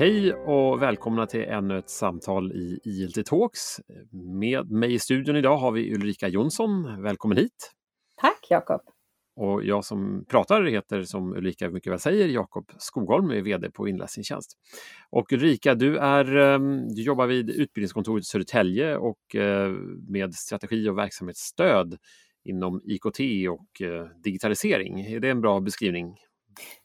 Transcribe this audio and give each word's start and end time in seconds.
Hej 0.00 0.34
och 0.34 0.82
välkomna 0.82 1.26
till 1.26 1.40
ännu 1.40 1.78
ett 1.78 1.90
samtal 1.90 2.52
i 2.52 2.80
ILT 2.84 3.26
Talks. 3.26 3.80
Med 4.40 4.70
mig 4.70 4.94
i 4.94 4.98
studion 4.98 5.36
idag 5.36 5.56
har 5.56 5.72
vi 5.72 5.94
Ulrika 5.94 6.28
Jonsson. 6.28 7.02
Välkommen 7.02 7.38
hit! 7.38 7.72
Tack 8.16 8.46
Jakob! 8.50 8.80
Och 9.36 9.64
jag 9.64 9.84
som 9.84 10.24
pratar 10.28 10.64
heter, 10.64 11.02
som 11.02 11.32
Ulrika 11.32 11.70
mycket 11.70 11.92
väl 11.92 11.98
säger, 11.98 12.28
Jakob 12.28 12.72
Skogholm, 12.78 13.30
är 13.30 13.42
VD 13.42 13.70
på 13.70 13.88
Inläsningstjänst. 13.88 14.58
Och 15.10 15.32
Ulrika, 15.32 15.74
du, 15.74 15.98
är, 15.98 16.36
ehm, 16.36 16.88
du 16.88 17.02
jobbar 17.02 17.26
vid 17.26 17.50
Utbildningskontoret 17.50 18.24
Södertälje 18.24 18.96
och 18.96 19.34
eh, 19.34 19.70
med 20.08 20.34
strategi 20.34 20.88
och 20.88 20.98
verksamhetsstöd 20.98 21.96
inom 22.44 22.80
IKT 22.84 23.48
och 23.50 23.86
eh, 23.86 24.06
digitalisering. 24.24 25.00
Är 25.00 25.20
det 25.20 25.30
en 25.30 25.40
bra 25.40 25.60
beskrivning? 25.60 26.16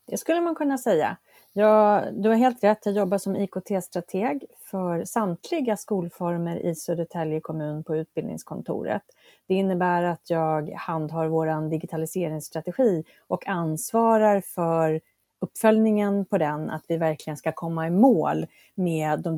Det 0.07 0.17
skulle 0.17 0.41
man 0.41 0.55
kunna 0.55 0.77
säga. 0.77 1.17
Ja, 1.57 2.03
du 2.11 2.29
har 2.29 2.35
helt 2.35 2.63
rätt, 2.63 2.85
jag 2.85 2.95
jobbar 2.95 3.17
som 3.17 3.35
IKT-strateg 3.35 4.45
för 4.71 5.03
samtliga 5.05 5.77
skolformer 5.77 6.65
i 6.65 6.75
Södertälje 6.75 7.39
kommun 7.39 7.83
på 7.83 7.95
utbildningskontoret. 7.95 9.01
Det 9.47 9.53
innebär 9.53 10.03
att 10.03 10.29
jag 10.29 10.69
handhar 10.69 11.27
vår 11.27 11.69
digitaliseringsstrategi 11.69 13.03
och 13.27 13.47
ansvarar 13.47 14.41
för 14.41 15.01
uppföljningen 15.41 16.25
på 16.25 16.37
den, 16.37 16.69
att 16.69 16.83
vi 16.87 16.97
verkligen 16.97 17.37
ska 17.37 17.51
komma 17.51 17.87
i 17.87 17.89
mål 17.89 18.45
med 18.75 19.19
de 19.19 19.37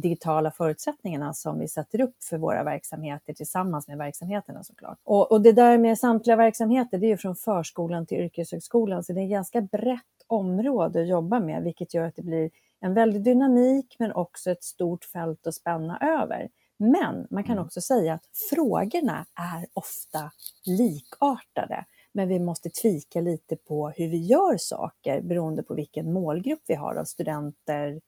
digitala 0.00 0.50
förutsättningarna 0.50 1.34
som 1.34 1.58
vi 1.58 1.68
sätter 1.68 2.00
upp 2.00 2.22
för 2.30 2.38
våra 2.38 2.64
verksamheter 2.64 3.32
tillsammans 3.32 3.88
med 3.88 3.98
verksamheterna 3.98 4.64
såklart. 4.64 4.98
Och, 5.04 5.32
och 5.32 5.40
det 5.40 5.52
där 5.52 5.78
med 5.78 5.98
samtliga 5.98 6.36
verksamheter, 6.36 6.98
det 6.98 7.06
är 7.06 7.08
ju 7.08 7.16
från 7.16 7.36
förskolan 7.36 8.06
till 8.06 8.18
yrkeshögskolan, 8.18 9.04
så 9.04 9.12
det 9.12 9.20
är 9.20 9.24
ett 9.24 9.30
ganska 9.30 9.60
brett 9.60 10.02
område 10.32 11.02
att 11.02 11.08
jobba 11.08 11.40
med, 11.40 11.62
vilket 11.62 11.94
gör 11.94 12.04
att 12.04 12.16
det 12.16 12.22
blir 12.22 12.50
en 12.80 12.94
väldig 12.94 13.22
dynamik 13.24 13.96
men 13.98 14.12
också 14.12 14.50
ett 14.50 14.64
stort 14.64 15.04
fält 15.04 15.46
att 15.46 15.54
spänna 15.54 15.98
över. 15.98 16.48
Men 16.76 17.26
man 17.30 17.44
kan 17.44 17.52
mm. 17.52 17.64
också 17.64 17.80
säga 17.80 18.14
att 18.14 18.26
frågorna 18.50 19.26
är 19.34 19.66
ofta 19.74 20.30
likartade 20.64 21.84
men 22.12 22.28
vi 22.28 22.38
måste 22.38 22.70
tvika 22.70 23.20
lite 23.20 23.56
på 23.56 23.88
hur 23.88 24.08
vi 24.08 24.26
gör 24.26 24.56
saker 24.56 25.20
beroende 25.20 25.62
på 25.62 25.74
vilken 25.74 26.12
målgrupp 26.12 26.62
vi 26.66 26.74
har 26.74 26.94
av 26.94 27.04
studenter 27.04 28.00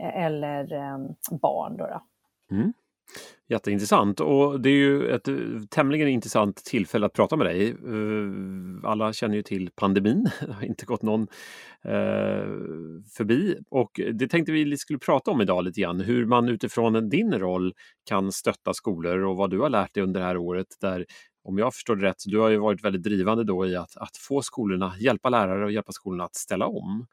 eh, 0.00 0.24
eller 0.24 0.72
eh, 0.72 0.98
barn. 1.30 1.76
Då, 1.76 1.86
då. 1.86 2.00
Mm. 2.56 2.72
Jätteintressant 3.50 4.20
och 4.20 4.60
det 4.60 4.68
är 4.68 4.74
ju 4.74 5.08
ett 5.08 5.28
eh, 5.28 5.34
tämligen 5.70 6.08
intressant 6.08 6.56
tillfälle 6.56 7.06
att 7.06 7.12
prata 7.12 7.36
med 7.36 7.46
dig. 7.46 7.68
Eh, 7.68 8.90
alla 8.90 9.12
känner 9.12 9.36
ju 9.36 9.42
till 9.42 9.70
pandemin, 9.76 10.30
det 10.46 10.52
har 10.52 10.64
inte 10.64 10.86
gått 10.86 11.02
någon 11.02 11.22
eh, 11.84 12.48
förbi 13.16 13.56
och 13.70 14.00
det 14.12 14.28
tänkte 14.28 14.52
vi 14.52 14.76
skulle 14.76 14.98
prata 14.98 15.30
om 15.30 15.40
idag 15.40 15.64
lite 15.64 15.80
grann, 15.80 16.00
hur 16.00 16.26
man 16.26 16.48
utifrån 16.48 17.08
din 17.08 17.38
roll 17.38 17.74
kan 18.08 18.32
stötta 18.32 18.74
skolor 18.74 19.24
och 19.24 19.36
vad 19.36 19.50
du 19.50 19.58
har 19.60 19.70
lärt 19.70 19.94
dig 19.94 20.02
under 20.02 20.20
det 20.20 20.26
här 20.26 20.36
året 20.36 20.66
där 20.80 21.06
om 21.44 21.58
jag 21.58 21.74
förstår 21.74 21.96
det 21.96 22.06
rätt, 22.06 22.22
du 22.26 22.38
har 22.38 22.48
ju 22.48 22.56
varit 22.58 22.84
väldigt 22.84 23.02
drivande 23.02 23.44
då 23.44 23.66
i 23.66 23.76
att, 23.76 23.96
att 23.96 24.16
få 24.16 24.42
skolorna, 24.42 24.94
hjälpa 25.00 25.30
lärare 25.30 25.64
och 25.64 25.72
hjälpa 25.72 25.92
skolorna 25.92 26.24
att 26.24 26.34
ställa 26.34 26.66
om. 26.66 27.06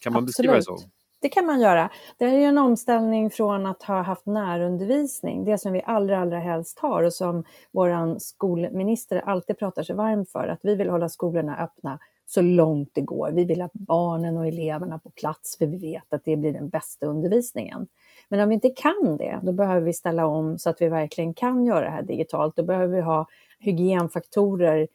Kan 0.00 0.12
man 0.12 0.22
Absolut. 0.22 0.26
beskriva 0.26 0.54
det 0.54 0.62
så? 0.62 0.90
Det 1.20 1.28
kan 1.28 1.46
man 1.46 1.60
göra. 1.60 1.90
Det 2.18 2.26
här 2.26 2.38
är 2.38 2.48
en 2.48 2.58
omställning 2.58 3.30
från 3.30 3.66
att 3.66 3.82
ha 3.82 4.02
haft 4.02 4.26
närundervisning, 4.26 5.44
det 5.44 5.58
som 5.58 5.72
vi 5.72 5.82
allra, 5.86 6.18
allra 6.18 6.38
helst 6.38 6.78
har 6.78 7.02
och 7.02 7.14
som 7.14 7.44
vår 7.72 8.18
skolminister 8.18 9.22
alltid 9.26 9.58
pratar 9.58 9.82
sig 9.82 9.96
varm 9.96 10.26
för, 10.26 10.48
att 10.48 10.60
vi 10.62 10.74
vill 10.74 10.90
hålla 10.90 11.08
skolorna 11.08 11.58
öppna 11.58 11.98
så 12.26 12.42
långt 12.42 12.90
det 12.92 13.00
går. 13.00 13.30
Vi 13.32 13.44
vill 13.44 13.60
ha 13.60 13.68
barnen 13.72 14.36
och 14.36 14.46
eleverna 14.46 14.98
på 14.98 15.10
plats 15.10 15.58
för 15.58 15.66
vi 15.66 15.78
vet 15.78 16.12
att 16.12 16.24
det 16.24 16.36
blir 16.36 16.52
den 16.52 16.68
bästa 16.68 17.06
undervisningen. 17.06 17.86
Men 18.28 18.40
om 18.40 18.48
vi 18.48 18.54
inte 18.54 18.70
kan 18.70 19.16
det, 19.18 19.40
då 19.42 19.52
behöver 19.52 19.80
vi 19.80 19.92
ställa 19.92 20.26
om 20.26 20.58
så 20.58 20.70
att 20.70 20.82
vi 20.82 20.88
verkligen 20.88 21.34
kan 21.34 21.64
göra 21.64 21.84
det 21.84 21.90
här 21.90 22.02
digitalt. 22.02 22.56
Då 22.56 22.62
behöver 22.62 22.96
vi 22.96 23.00
ha 23.00 23.26
hygienfaktorer, 23.58 24.88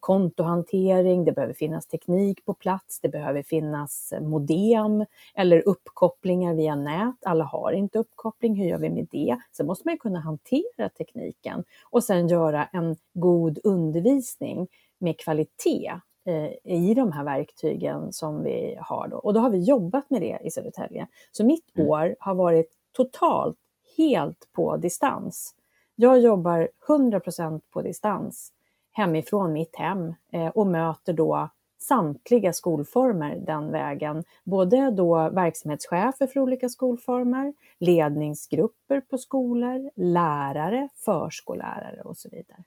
kontohantering, 0.00 1.24
det 1.24 1.32
behöver 1.32 1.54
finnas 1.54 1.86
teknik 1.86 2.44
på 2.44 2.54
plats, 2.54 3.00
det 3.00 3.08
behöver 3.08 3.42
finnas 3.42 4.12
eh, 4.12 4.20
modem 4.20 5.04
eller 5.34 5.68
uppkopplingar 5.68 6.54
via 6.54 6.74
nät. 6.74 7.16
Alla 7.26 7.44
har 7.44 7.72
inte 7.72 7.98
uppkoppling, 7.98 8.54
hur 8.54 8.66
gör 8.66 8.78
vi 8.78 8.90
med 8.90 9.06
det? 9.10 9.36
Sen 9.52 9.66
måste 9.66 9.88
man 9.88 9.98
kunna 9.98 10.20
hantera 10.20 10.88
tekniken 10.98 11.64
och 11.84 12.04
sen 12.04 12.28
göra 12.28 12.64
en 12.64 12.96
god 13.12 13.58
undervisning 13.64 14.68
med 14.98 15.18
kvalitet 15.18 15.92
eh, 16.26 16.74
i 16.74 16.94
de 16.94 17.12
här 17.12 17.24
verktygen 17.24 18.12
som 18.12 18.42
vi 18.42 18.76
har. 18.80 19.08
Då. 19.08 19.16
Och 19.16 19.34
då 19.34 19.40
har 19.40 19.50
vi 19.50 19.58
jobbat 19.58 20.10
med 20.10 20.20
det 20.20 20.38
i 20.44 20.50
Södertälje. 20.50 21.06
Så 21.32 21.44
mitt 21.44 21.76
mm. 21.76 21.88
år 21.88 22.16
har 22.18 22.34
varit 22.34 22.72
totalt 22.92 23.58
helt 23.96 24.48
på 24.52 24.76
distans. 24.76 25.54
Jag 25.94 26.20
jobbar 26.20 26.68
100% 26.88 27.60
på 27.70 27.82
distans 27.82 28.52
hemifrån 28.92 29.52
mitt 29.52 29.76
hem 29.76 30.14
eh, 30.32 30.48
och 30.48 30.66
möter 30.66 31.12
då 31.12 31.50
samtliga 31.78 32.52
skolformer 32.52 33.36
den 33.46 33.72
vägen. 33.72 34.24
Både 34.44 34.90
då 34.90 35.30
verksamhetschefer 35.30 36.26
för 36.26 36.40
olika 36.40 36.68
skolformer, 36.68 37.54
ledningsgrupper 37.78 39.00
på 39.00 39.18
skolor, 39.18 39.90
lärare, 39.96 40.88
förskollärare 41.04 42.00
och 42.04 42.16
så 42.16 42.28
vidare. 42.28 42.64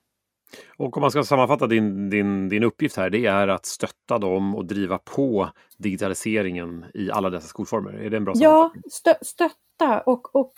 Och 0.76 0.96
om 0.96 1.00
man 1.00 1.10
ska 1.10 1.24
sammanfatta 1.24 1.66
din, 1.66 2.10
din, 2.10 2.48
din 2.48 2.64
uppgift 2.64 2.96
här, 2.96 3.10
det 3.10 3.26
är 3.26 3.48
att 3.48 3.66
stötta 3.66 4.18
dem 4.18 4.54
och 4.54 4.64
driva 4.64 4.98
på 4.98 5.50
digitaliseringen 5.78 6.84
i 6.94 7.10
alla 7.10 7.30
dessa 7.30 7.46
skolformer. 7.46 7.92
Är 7.92 8.10
det 8.10 8.16
en 8.16 8.24
bra 8.24 8.34
Ja, 8.36 8.72
stö, 8.90 9.14
stötta 9.22 10.00
och, 10.00 10.36
och 10.36 10.52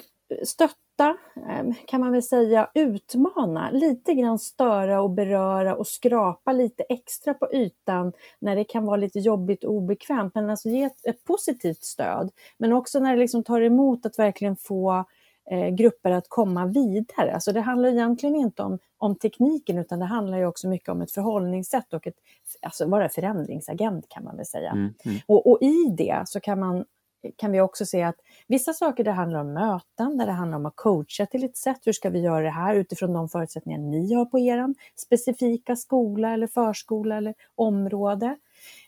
stötta, 0.45 1.17
ehm, 1.49 1.75
kan 1.87 2.01
man 2.01 2.13
väl 2.13 2.23
säga, 2.23 2.71
utmana, 2.75 3.71
lite 3.71 4.15
grann 4.15 4.39
störa 4.39 5.03
och 5.03 5.11
beröra 5.11 5.77
och 5.77 5.87
skrapa 5.87 6.53
lite 6.53 6.83
extra 6.83 7.35
på 7.35 7.53
ytan 7.53 8.13
när 8.39 8.57
det 8.57 8.65
kan 8.65 8.87
vara 8.87 8.97
lite 8.97 9.19
jobbigt 9.19 9.65
och 9.65 9.73
obekvämt, 9.73 10.35
men 10.35 10.51
alltså 10.51 10.69
ge 10.69 10.83
ett, 10.83 11.07
ett 11.07 11.25
positivt 11.25 11.85
stöd. 11.85 12.31
Men 12.59 12.73
också 12.73 13.01
när 13.01 13.15
det 13.15 13.21
liksom 13.21 13.45
tar 13.45 13.61
emot 13.61 14.07
att 14.07 14.19
verkligen 14.19 14.57
få 14.57 15.05
eh, 15.51 15.69
grupper 15.69 16.11
att 16.11 16.29
komma 16.29 16.67
vidare. 16.67 17.35
Alltså 17.35 17.53
det 17.53 17.61
handlar 17.61 17.89
egentligen 17.89 18.37
inte 18.37 18.63
om, 18.63 18.79
om 18.99 19.15
tekniken 19.15 19.79
utan 19.79 19.99
det 19.99 20.05
handlar 20.05 20.39
ju 20.39 20.47
också 20.47 20.69
mycket 20.69 20.89
om 20.89 21.03
ett 21.03 21.13
förhållningssätt 21.13 21.95
och 21.95 22.07
ett, 22.07 22.17
alltså 22.63 22.87
vara 22.89 23.09
förändringsagent 23.09 24.09
kan 24.09 24.25
man 24.25 24.37
väl 24.37 24.47
säga. 24.47 24.71
Mm, 24.71 24.95
mm. 25.05 25.19
Och, 25.27 25.51
och, 25.51 25.63
i 25.63 25.95
det 25.99 26.23
så 26.27 26.41
kan 26.41 26.61
man 26.61 26.85
kan 27.37 27.53
vi 27.53 27.61
också 27.61 27.87
se 27.87 28.03
att 28.03 28.17
vissa 28.47 28.73
saker 28.73 29.05
det 29.05 29.11
handlar 29.11 29.41
om 29.41 29.53
möten, 29.53 30.19
där 30.19 30.27
det 30.27 30.33
handlar 30.33 30.59
om 30.59 30.67
att 30.67 30.77
coacha 30.77 31.27
till 31.27 31.45
ett 31.45 31.57
sätt. 31.57 31.81
Hur 31.85 31.93
ska 31.93 32.11
vi 32.11 32.21
göra 32.21 32.45
det 32.45 32.51
här 32.51 32.75
utifrån 32.75 33.13
de 33.13 33.29
förutsättningar 33.29 33.79
ni 33.79 34.15
har 34.15 34.25
på 34.25 34.39
er 34.39 34.75
specifika 34.97 35.77
skola 35.77 36.33
eller 36.33 36.47
förskola 36.47 37.17
eller 37.17 37.35
område? 37.55 38.37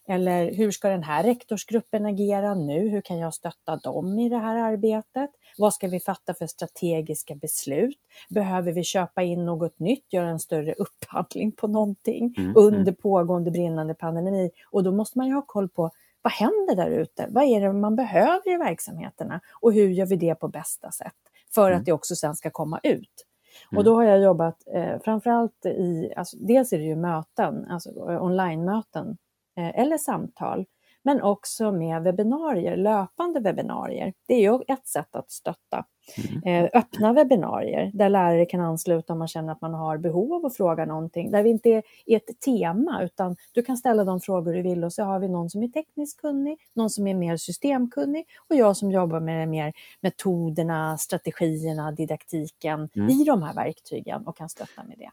Eller 0.08 0.52
hur 0.52 0.70
ska 0.70 0.88
den 0.88 1.02
här 1.02 1.22
rektorsgruppen 1.22 2.06
agera 2.06 2.54
nu? 2.54 2.88
Hur 2.88 3.00
kan 3.00 3.18
jag 3.18 3.34
stötta 3.34 3.76
dem 3.76 4.18
i 4.18 4.28
det 4.28 4.38
här 4.38 4.56
arbetet? 4.56 5.30
Vad 5.58 5.74
ska 5.74 5.88
vi 5.88 6.00
fatta 6.00 6.34
för 6.34 6.46
strategiska 6.46 7.34
beslut? 7.34 7.98
Behöver 8.28 8.72
vi 8.72 8.84
köpa 8.84 9.22
in 9.22 9.44
något 9.44 9.78
nytt, 9.78 10.12
göra 10.12 10.28
en 10.28 10.38
större 10.38 10.72
upphandling 10.72 11.52
på 11.52 11.66
någonting 11.66 12.34
mm, 12.38 12.52
under 12.56 12.80
mm. 12.80 12.94
pågående 12.94 13.50
brinnande 13.50 13.94
pandemi? 13.94 14.50
Och 14.70 14.84
då 14.84 14.92
måste 14.92 15.18
man 15.18 15.26
ju 15.26 15.34
ha 15.34 15.42
koll 15.42 15.68
på 15.68 15.90
vad 16.22 16.32
händer 16.32 16.74
där 16.76 16.90
ute? 16.90 17.26
Vad 17.30 17.44
är 17.44 17.60
det 17.60 17.72
man 17.72 17.96
behöver 17.96 18.54
i 18.54 18.56
verksamheterna? 18.56 19.40
Och 19.60 19.72
hur 19.72 19.88
gör 19.88 20.06
vi 20.06 20.16
det 20.16 20.34
på 20.34 20.48
bästa 20.48 20.90
sätt? 20.90 21.14
För 21.54 21.66
mm. 21.70 21.78
att 21.78 21.84
det 21.84 21.92
också 21.92 22.16
sen 22.16 22.34
ska 22.34 22.50
komma 22.50 22.80
ut. 22.82 23.24
Mm. 23.72 23.78
Och 23.78 23.84
då 23.84 23.94
har 23.94 24.04
jag 24.04 24.20
jobbat 24.20 24.56
eh, 24.74 25.00
framförallt 25.04 25.66
i, 25.66 26.12
alltså, 26.16 26.36
dels 26.40 26.72
är 26.72 26.78
det 26.78 26.84
ju 26.84 26.96
möten, 26.96 27.66
alltså 27.70 27.90
online-möten 28.20 29.16
eh, 29.56 29.80
eller 29.80 29.98
samtal, 29.98 30.66
men 31.02 31.22
också 31.22 31.72
med 31.72 32.02
webbinarier, 32.02 32.76
löpande 32.76 33.40
webbinarier. 33.40 34.14
Det 34.26 34.34
är 34.34 34.40
ju 34.40 34.60
ett 34.68 34.86
sätt 34.86 35.16
att 35.16 35.30
stötta. 35.30 35.84
Mm. 36.16 36.64
Eh, 36.64 36.70
öppna 36.74 37.12
webbinarier 37.12 37.90
där 37.94 38.08
lärare 38.08 38.46
kan 38.46 38.60
ansluta 38.60 39.12
om 39.12 39.18
man 39.18 39.28
känner 39.28 39.52
att 39.52 39.60
man 39.60 39.74
har 39.74 39.98
behov 39.98 40.32
av 40.32 40.46
att 40.46 40.56
fråga 40.56 40.84
någonting. 40.84 41.30
Där 41.30 41.42
vi 41.42 41.50
inte 41.50 41.82
är 42.06 42.16
ett 42.16 42.40
tema 42.44 43.02
utan 43.02 43.36
du 43.52 43.62
kan 43.62 43.76
ställa 43.76 44.04
de 44.04 44.20
frågor 44.20 44.52
du 44.52 44.62
vill 44.62 44.84
och 44.84 44.92
så 44.92 45.02
har 45.02 45.20
vi 45.20 45.28
någon 45.28 45.50
som 45.50 45.62
är 45.62 45.68
tekniskt 45.68 46.20
kunnig, 46.20 46.58
någon 46.74 46.90
som 46.90 47.06
är 47.06 47.14
mer 47.14 47.36
systemkunnig 47.36 48.26
och 48.48 48.56
jag 48.56 48.76
som 48.76 48.90
jobbar 48.90 49.20
med 49.20 49.48
mer 49.48 49.72
metoderna, 50.00 50.98
strategierna, 50.98 51.92
didaktiken 51.92 52.88
mm. 52.96 53.08
i 53.08 53.24
de 53.24 53.42
här 53.42 53.54
verktygen 53.54 54.26
och 54.26 54.36
kan 54.36 54.48
stötta 54.48 54.84
med 54.84 54.98
det. 54.98 55.10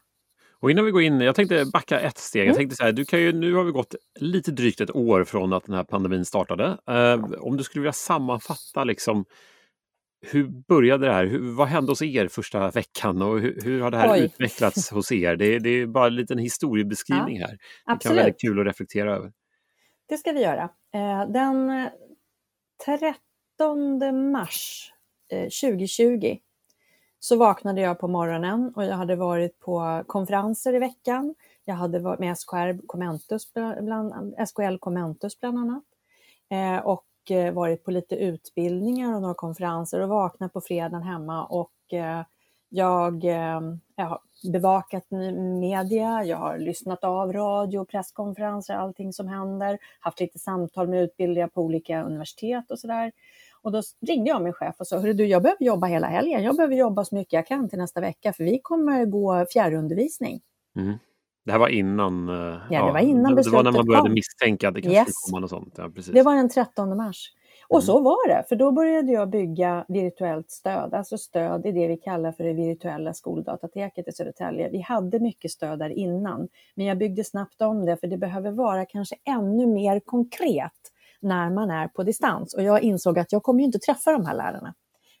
Och 0.60 0.70
innan 0.70 0.84
vi 0.84 0.90
går 0.90 1.02
in, 1.02 1.20
jag 1.20 1.34
tänkte 1.34 1.64
backa 1.72 2.00
ett 2.00 2.18
steg. 2.18 2.42
Mm. 2.42 2.48
Jag 2.48 2.56
tänkte 2.56 2.76
så 2.76 2.84
här, 2.84 2.92
du 2.92 3.04
kan 3.04 3.20
ju, 3.20 3.32
nu 3.32 3.54
har 3.54 3.64
vi 3.64 3.70
gått 3.70 3.94
lite 4.20 4.52
drygt 4.52 4.80
ett 4.80 4.96
år 4.96 5.24
från 5.24 5.52
att 5.52 5.64
den 5.64 5.74
här 5.74 5.84
pandemin 5.84 6.24
startade. 6.24 6.78
Eh, 6.86 7.24
om 7.38 7.56
du 7.56 7.64
skulle 7.64 7.82
vilja 7.82 7.92
sammanfatta 7.92 8.84
liksom, 8.84 9.24
hur 10.32 10.48
började 10.68 11.06
det 11.06 11.12
här? 11.12 11.26
Hur, 11.26 11.56
vad 11.56 11.68
hände 11.68 11.92
hos 11.92 12.02
er 12.02 12.28
första 12.28 12.70
veckan 12.70 13.22
och 13.22 13.40
hur, 13.40 13.60
hur 13.64 13.80
har 13.80 13.90
det 13.90 13.96
här 13.96 14.12
Oj. 14.12 14.24
utvecklats 14.24 14.90
hos 14.90 15.12
er? 15.12 15.36
Det, 15.36 15.58
det, 15.58 15.70
är 15.70 15.86
bara 15.86 16.06
en 16.06 16.14
liten 16.14 16.38
historiebeskrivning 16.38 17.36
ja, 17.36 17.46
här. 17.46 17.52
Det 17.56 17.58
absolut. 17.84 18.02
kan 18.02 18.14
vara 18.14 18.24
väldigt 18.24 18.40
kul 18.40 18.60
att 18.60 18.66
reflektera 18.66 19.16
över. 19.16 19.32
Det 20.08 20.16
ska 20.16 20.32
vi 20.32 20.42
göra. 20.42 20.62
Eh, 20.94 21.28
den 21.28 21.88
13 22.84 24.30
mars 24.32 24.92
eh, 25.32 25.42
2020 25.42 26.36
så 27.18 27.36
vaknade 27.36 27.80
jag 27.80 27.98
på 27.98 28.08
morgonen 28.08 28.72
och 28.76 28.84
jag 28.84 28.96
hade 28.96 29.16
varit 29.16 29.60
på 29.60 30.04
konferenser 30.06 30.74
i 30.74 30.78
veckan. 30.78 31.34
Jag 31.64 31.74
hade 31.74 31.98
varit 31.98 32.20
med 32.20 32.38
SKR 32.38 32.86
Commentus 32.86 33.52
bland, 33.54 34.34
SKL 34.48 34.76
Commentus 34.80 35.40
bland 35.40 35.58
annat. 35.58 35.84
Eh, 36.50 36.86
och 37.26 37.30
eh, 37.30 37.52
varit 37.52 37.84
på 37.84 37.90
lite 37.90 38.16
utbildningar 38.16 39.14
och 39.14 39.22
några 39.22 39.34
konferenser 39.34 40.00
och 40.00 40.08
vaknat 40.08 40.52
på 40.52 40.60
fredagen 40.60 41.02
hemma 41.02 41.46
och 41.46 41.92
eh, 41.92 42.22
jag, 42.68 43.24
eh, 43.24 43.60
jag 43.96 44.04
har 44.04 44.20
bevakat 44.52 45.04
media, 45.60 46.24
jag 46.24 46.36
har 46.36 46.58
lyssnat 46.58 47.04
av 47.04 47.32
radio, 47.32 47.84
presskonferenser, 47.84 48.74
allting 48.74 49.12
som 49.12 49.28
händer, 49.28 49.78
haft 50.00 50.20
lite 50.20 50.38
samtal 50.38 50.88
med 50.88 51.02
utbildningar 51.02 51.48
på 51.48 51.62
olika 51.62 52.02
universitet 52.02 52.70
och 52.70 52.78
sådär. 52.78 53.12
Och 53.62 53.72
då 53.72 53.82
ringde 54.06 54.30
jag 54.30 54.42
min 54.42 54.52
chef 54.52 54.74
och 54.78 54.86
sa, 54.86 54.98
du, 54.98 55.26
jag 55.26 55.42
behöver 55.42 55.64
jobba 55.64 55.86
hela 55.86 56.06
helgen, 56.06 56.42
jag 56.42 56.56
behöver 56.56 56.76
jobba 56.76 57.04
så 57.04 57.14
mycket 57.14 57.32
jag 57.32 57.46
kan 57.46 57.68
till 57.68 57.78
nästa 57.78 58.00
vecka 58.00 58.32
för 58.32 58.44
vi 58.44 58.58
kommer 58.58 59.04
gå 59.04 59.46
fjärrundervisning. 59.52 60.40
Mm. 60.76 60.98
Det 61.46 61.52
här 61.52 61.58
var 61.58 61.68
innan? 61.68 62.28
Ja, 62.28 62.60
ja, 62.70 62.86
det 62.86 62.92
var 62.92 63.00
innan 63.00 63.34
beslutet 63.34 63.52
Det 63.52 63.56
var 63.56 63.62
när 63.64 63.72
man 63.78 63.86
började 63.86 64.08
kom. 64.08 64.14
misstänka 64.14 64.68
att 64.68 64.74
det 64.74 64.82
kanske 64.82 64.98
Yes. 65.00 65.08
skulle 65.14 65.30
komma 65.32 65.40
något 65.40 65.50
sånt. 65.50 65.74
Ja, 65.76 65.90
precis. 65.94 66.12
Det 66.14 66.22
var 66.22 66.34
den 66.34 66.48
13 66.48 66.96
mars. 66.96 67.32
Och 67.68 67.76
Mm. 67.76 67.82
så 67.86 68.00
var 68.00 68.28
det, 68.28 68.44
för 68.48 68.56
då 68.56 68.72
började 68.72 69.12
jag 69.12 69.30
bygga 69.30 69.84
virtuellt 69.88 70.50
stöd, 70.50 70.94
alltså 70.94 71.18
stöd 71.18 71.66
i 71.66 71.72
det 71.72 71.88
vi 71.88 71.96
kallar 71.96 72.32
för 72.32 72.44
det 72.44 72.52
virtuella 72.52 73.14
skoldatateket 73.14 74.08
i 74.08 74.12
Södertälje. 74.12 74.68
Vi 74.70 74.80
hade 74.80 75.20
mycket 75.20 75.50
stöd 75.50 75.78
där 75.78 75.90
innan, 75.90 76.48
men 76.74 76.86
jag 76.86 76.98
byggde 76.98 77.24
snabbt 77.24 77.62
om 77.62 77.84
det 77.86 77.96
för 77.96 78.06
det 78.06 78.16
behöver 78.18 78.50
vara 78.50 78.84
kanske 78.84 79.16
ännu 79.24 79.66
mer 79.66 80.00
konkret 80.00 80.72
när 81.20 81.50
man 81.50 81.70
är 81.70 81.88
på 81.88 82.02
distans. 82.02 82.54
Och 82.54 82.62
jag 82.62 82.82
insåg 82.82 83.18
att 83.18 83.32
jag 83.32 83.42
kommer 83.42 83.60
ju 83.60 83.66
inte 83.66 83.78
träffa 83.78 84.12
de 84.12 84.26
här 84.26 84.34
lärarna. 84.34 84.74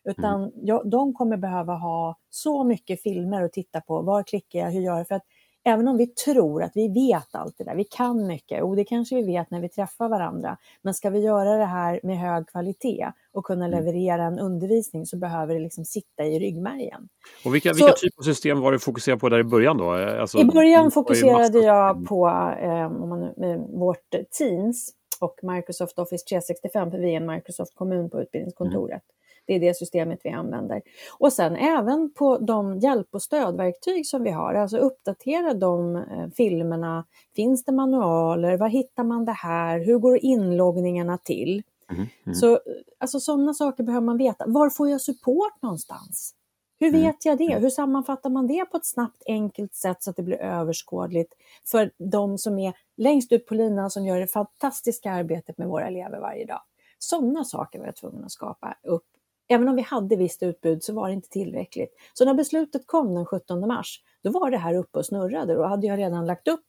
Utan 0.04 0.52
jag, 0.54 0.90
de 0.90 1.12
kommer 1.14 1.36
behöva 1.36 1.74
ha 1.74 2.16
så 2.30 2.64
mycket 2.64 3.02
filmer 3.02 3.42
att 3.42 3.52
titta 3.52 3.80
på. 3.80 4.02
Var 4.02 4.22
klickar 4.22 4.58
jag? 4.58 4.70
Hur 4.70 4.80
gör 4.80 4.96
jag? 4.98 5.08
För 5.08 5.14
att 5.14 5.22
även 5.66 5.88
om 5.88 5.96
vi 5.96 6.06
tror 6.06 6.62
att 6.62 6.72
vi 6.74 6.88
vet 6.88 7.34
allt 7.34 7.58
det 7.58 7.64
där, 7.64 7.74
vi 7.74 7.84
kan 7.84 8.26
mycket, 8.26 8.62
och 8.62 8.76
det 8.76 8.84
kanske 8.84 9.16
vi 9.16 9.22
vet 9.22 9.50
när 9.50 9.60
vi 9.60 9.68
träffar 9.68 10.08
varandra, 10.08 10.56
men 10.82 10.94
ska 10.94 11.10
vi 11.10 11.18
göra 11.18 11.56
det 11.56 11.64
här 11.64 12.00
med 12.02 12.18
hög 12.18 12.48
kvalitet 12.48 13.12
och 13.32 13.44
kunna 13.44 13.68
leverera 13.68 14.24
en 14.24 14.38
undervisning 14.38 15.06
så 15.06 15.16
behöver 15.16 15.54
det 15.54 15.60
liksom 15.60 15.84
sitta 15.84 16.24
i 16.24 16.38
ryggmärgen. 16.38 17.08
Och 17.44 17.54
vilka, 17.54 17.72
vilka 17.72 17.92
typer 17.92 18.20
av 18.20 18.24
system 18.24 18.60
var 18.60 18.72
du 18.72 18.78
fokuserad 18.78 19.20
på 19.20 19.28
där 19.28 19.38
i 19.38 19.44
början 19.44 19.78
då? 19.78 19.90
Alltså, 19.90 20.38
I 20.38 20.44
början 20.44 20.90
fokuserade 20.90 21.58
jag 21.58 22.06
på 22.06 22.28
eh, 22.60 22.90
man, 22.90 23.32
vårt 23.78 24.14
Teams 24.38 24.90
och 25.20 25.38
Microsoft 25.42 25.98
Office 25.98 26.24
365, 26.24 26.90
för 26.90 26.98
vi 26.98 27.12
är 27.12 27.16
en 27.16 27.26
Microsoft-kommun 27.26 28.10
på 28.10 28.22
utbildningskontoret. 28.22 29.02
Det 29.46 29.54
är 29.54 29.60
det 29.60 29.76
systemet 29.76 30.20
vi 30.24 30.30
använder. 30.30 30.82
Och 31.18 31.32
sen 31.32 31.56
även 31.56 32.12
på 32.14 32.38
de 32.38 32.78
hjälp 32.78 33.08
och 33.10 33.22
stödverktyg 33.22 34.06
som 34.06 34.22
vi 34.22 34.30
har, 34.30 34.54
alltså 34.54 34.76
uppdatera 34.76 35.54
de 35.54 35.96
eh, 35.96 36.28
filmerna. 36.36 37.04
Finns 37.36 37.64
det 37.64 37.72
manualer? 37.72 38.56
Var 38.56 38.68
hittar 38.68 39.04
man 39.04 39.24
det 39.24 39.32
här? 39.32 39.78
Hur 39.78 39.98
går 39.98 40.18
inloggningarna 40.24 41.18
till? 41.18 41.62
Mm, 41.90 42.06
mm. 42.24 42.34
Så 42.34 42.60
alltså, 42.98 43.20
sådana 43.20 43.54
saker 43.54 43.84
behöver 43.84 44.04
man 44.04 44.18
veta. 44.18 44.44
Var 44.48 44.70
får 44.70 44.90
jag 44.90 45.00
support 45.00 45.62
någonstans? 45.62 46.32
Hur 46.78 46.88
Mm. 46.88 47.00
vet 47.02 47.24
jag 47.24 47.38
det? 47.38 47.58
Hur 47.58 47.70
sammanfattar 47.70 48.30
man 48.30 48.46
det 48.46 48.64
på 48.64 48.76
ett 48.76 48.86
snabbt, 48.86 49.22
enkelt 49.26 49.74
sätt 49.74 50.02
så 50.02 50.10
att 50.10 50.16
det 50.16 50.22
blir 50.22 50.36
överskådligt 50.42 51.34
för 51.70 51.90
de 51.98 52.38
som 52.38 52.58
är 52.58 52.74
längst 52.96 53.32
ut 53.32 53.46
på 53.46 53.54
linan 53.54 53.90
som 53.90 54.06
gör 54.06 54.20
det 54.20 54.26
fantastiska 54.26 55.12
arbetet 55.12 55.58
med 55.58 55.68
våra 55.68 55.86
elever 55.86 56.20
varje 56.20 56.46
dag? 56.46 56.60
Sådana 56.98 57.44
saker 57.44 57.78
var 57.78 57.86
jag 57.86 57.96
tvungen 57.96 58.24
att 58.24 58.32
skapa 58.32 58.76
upp. 58.82 59.04
Även 59.48 59.68
om 59.68 59.76
vi 59.76 59.82
hade 59.82 60.16
visst 60.16 60.42
utbud 60.42 60.82
så 60.82 60.94
var 60.94 61.08
det 61.08 61.14
inte 61.14 61.28
tillräckligt. 61.28 61.94
Så 62.14 62.24
när 62.24 62.34
beslutet 62.34 62.86
kom 62.86 63.14
den 63.14 63.26
17 63.26 63.60
mars, 63.60 64.02
då 64.22 64.30
var 64.30 64.50
det 64.50 64.58
här 64.58 64.74
uppe 64.74 64.98
och 64.98 65.06
snurrade. 65.06 65.54
Då 65.54 65.64
hade 65.64 65.86
jag 65.86 65.98
redan 65.98 66.26
lagt 66.26 66.48
upp 66.48 66.66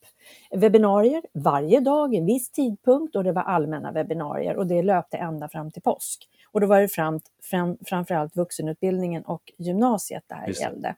webbinarier 0.51 1.23
varje 1.33 1.79
dag, 1.79 2.13
en 2.13 2.25
viss 2.25 2.51
tidpunkt 2.51 3.15
och 3.15 3.23
det 3.23 3.31
var 3.31 3.41
allmänna 3.41 3.91
webbinarier 3.91 4.57
och 4.57 4.67
det 4.67 4.81
löpte 4.81 5.17
ända 5.17 5.49
fram 5.49 5.71
till 5.71 5.81
påsk. 5.81 6.29
Och 6.51 6.61
då 6.61 6.67
var 6.67 6.81
det 6.81 6.87
fram, 6.87 7.19
fram, 7.43 7.77
framförallt 7.85 8.35
vuxenutbildningen 8.35 9.23
och 9.23 9.51
gymnasiet 9.57 10.23
det 10.27 10.35
här 10.35 10.47
Just 10.47 10.61
gällde. 10.61 10.95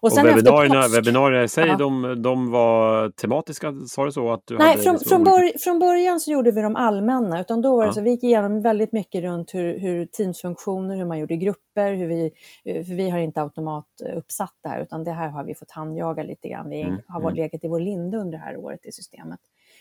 Och, 0.00 0.12
sen 0.12 0.26
efter 0.26 0.36
webbinarierna, 0.36 0.82
påsk- 0.82 0.94
webbinarier 0.96 1.42
i 1.42 1.48
sig, 1.48 1.68
Ja. 1.68 1.76
de, 1.76 2.22
de 2.22 2.50
var 2.50 3.10
tematiska, 3.10 3.72
sa 3.86 4.04
du 4.04 4.12
så? 4.12 4.32
Att 4.32 4.42
du 4.46 4.58
Nej, 4.58 4.76
från, 4.78 4.92
liksom 4.94 5.08
från, 5.08 5.24
bör, 5.24 5.58
från 5.58 5.78
början 5.78 6.20
så 6.20 6.30
gjorde 6.30 6.50
vi 6.50 6.60
de 6.62 6.76
allmänna, 6.76 7.40
utan 7.40 7.62
då 7.62 7.76
var 7.76 7.82
det 7.82 7.88
Ja. 7.88 7.92
så 7.92 8.00
vi 8.00 8.10
gick 8.10 8.24
igenom 8.24 8.62
väldigt 8.62 8.92
mycket 8.92 9.22
runt 9.22 9.54
hur, 9.54 9.78
hur 9.78 10.06
teamsfunktioner, 10.06 10.96
hur 10.96 11.04
man 11.04 11.18
gjorde 11.18 11.36
grupper, 11.36 11.92
hur 11.94 12.06
vi, 12.06 12.30
eh, 12.64 12.84
för 12.84 12.94
vi 12.94 13.10
har 13.10 13.18
inte 13.18 13.42
automat 13.42 13.86
uppsatt 14.16 14.54
det 14.62 14.68
här, 14.68 14.82
utan 14.82 15.04
det 15.04 15.12
här 15.12 15.28
har 15.28 15.44
vi 15.44 15.54
fått 15.54 15.70
handjaga 15.70 16.22
lite 16.22 16.48
grann. 16.48 16.68
Vi 16.70 16.82
Mm, 16.82 17.00
har 17.08 17.20
varit 17.20 17.32
mm. 17.38 17.42
legat 17.44 17.64
i 17.64 17.68
vår 17.68 17.80
linda 17.80 18.18
under 18.18 18.38
det 18.38 18.44
här 18.44 18.56
året 18.56 18.86
i 18.86 18.92
systemet. 18.92 19.40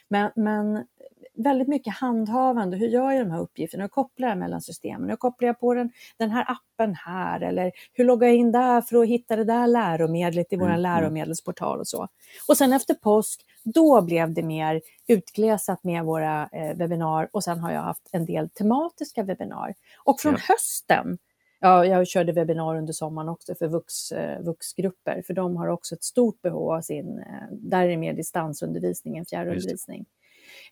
Men, 0.10 0.32
men 0.36 0.86
väldigt 1.44 1.68
mycket 1.68 1.94
handhavande, 1.94 2.78
hur 2.78 2.88
gör 2.88 3.12
jag 3.12 3.26
de 3.26 3.32
här 3.32 3.40
uppgifterna? 3.40 3.84
Hur 3.84 3.90
kopplar 3.90 4.28
jag 4.30 4.38
mellan 4.38 4.62
systemen? 4.62 5.10
Hur 5.10 5.16
kopplar 5.16 5.48
jag 5.48 5.60
på 5.60 5.74
den, 5.74 5.92
den 6.18 6.32
här 6.32 6.46
appen 6.52 6.96
här? 6.96 7.42
Eller 7.42 7.72
hur 7.94 8.06
loggar 8.06 8.28
jag 8.28 8.38
in 8.38 8.52
där 8.52 8.82
för 8.82 8.98
att 9.02 9.08
hitta 9.08 9.36
det 9.36 9.44
där 9.44 9.68
läromedlet 9.68 10.54
i 10.54 10.56
vår 10.56 10.66
Mm, 10.66 10.80
mm. 10.80 10.82
läromedelsportal 10.82 11.80
och 11.80 11.88
så. 11.88 12.08
Och 12.48 12.58
sen 12.58 12.74
efter 12.74 12.94
påsk, 12.94 13.46
då 13.64 14.02
blev 14.02 14.34
det 14.34 14.44
mer 14.44 14.82
utglesat 15.08 15.84
med 15.84 16.04
våra 16.04 16.50
eh, 16.52 16.76
webbinar 16.78 17.30
och 17.32 17.44
sen 17.44 17.60
har 17.60 17.72
jag 17.72 17.82
haft 17.82 18.10
en 18.12 18.26
del 18.26 18.50
tematiska 18.50 19.24
webbinar. 19.24 19.74
Och 20.04 20.20
från 20.20 20.34
Ja. 20.34 20.40
hösten, 20.48 21.18
ja, 21.60 21.86
jag 21.86 22.08
körde 22.08 22.32
webbinar 22.32 22.76
under 22.78 22.94
sommaren 22.94 23.30
också 23.30 23.56
för 23.56 23.68
vux, 23.68 24.12
eh, 24.12 24.42
vuxgrupper, 24.42 25.24
för 25.28 25.34
de 25.34 25.58
har 25.58 25.68
också 25.68 25.96
ett 25.96 26.04
stort 26.04 26.42
behov 26.42 26.72
av 26.72 26.82
sin, 26.82 27.20
eh, 27.20 27.26
där 27.52 27.84
är 27.84 27.88
det 27.88 27.98
mer 27.98 28.14
distansundervisning 28.14 29.18
än 29.18 29.26
fjärrundervisning. 29.26 30.06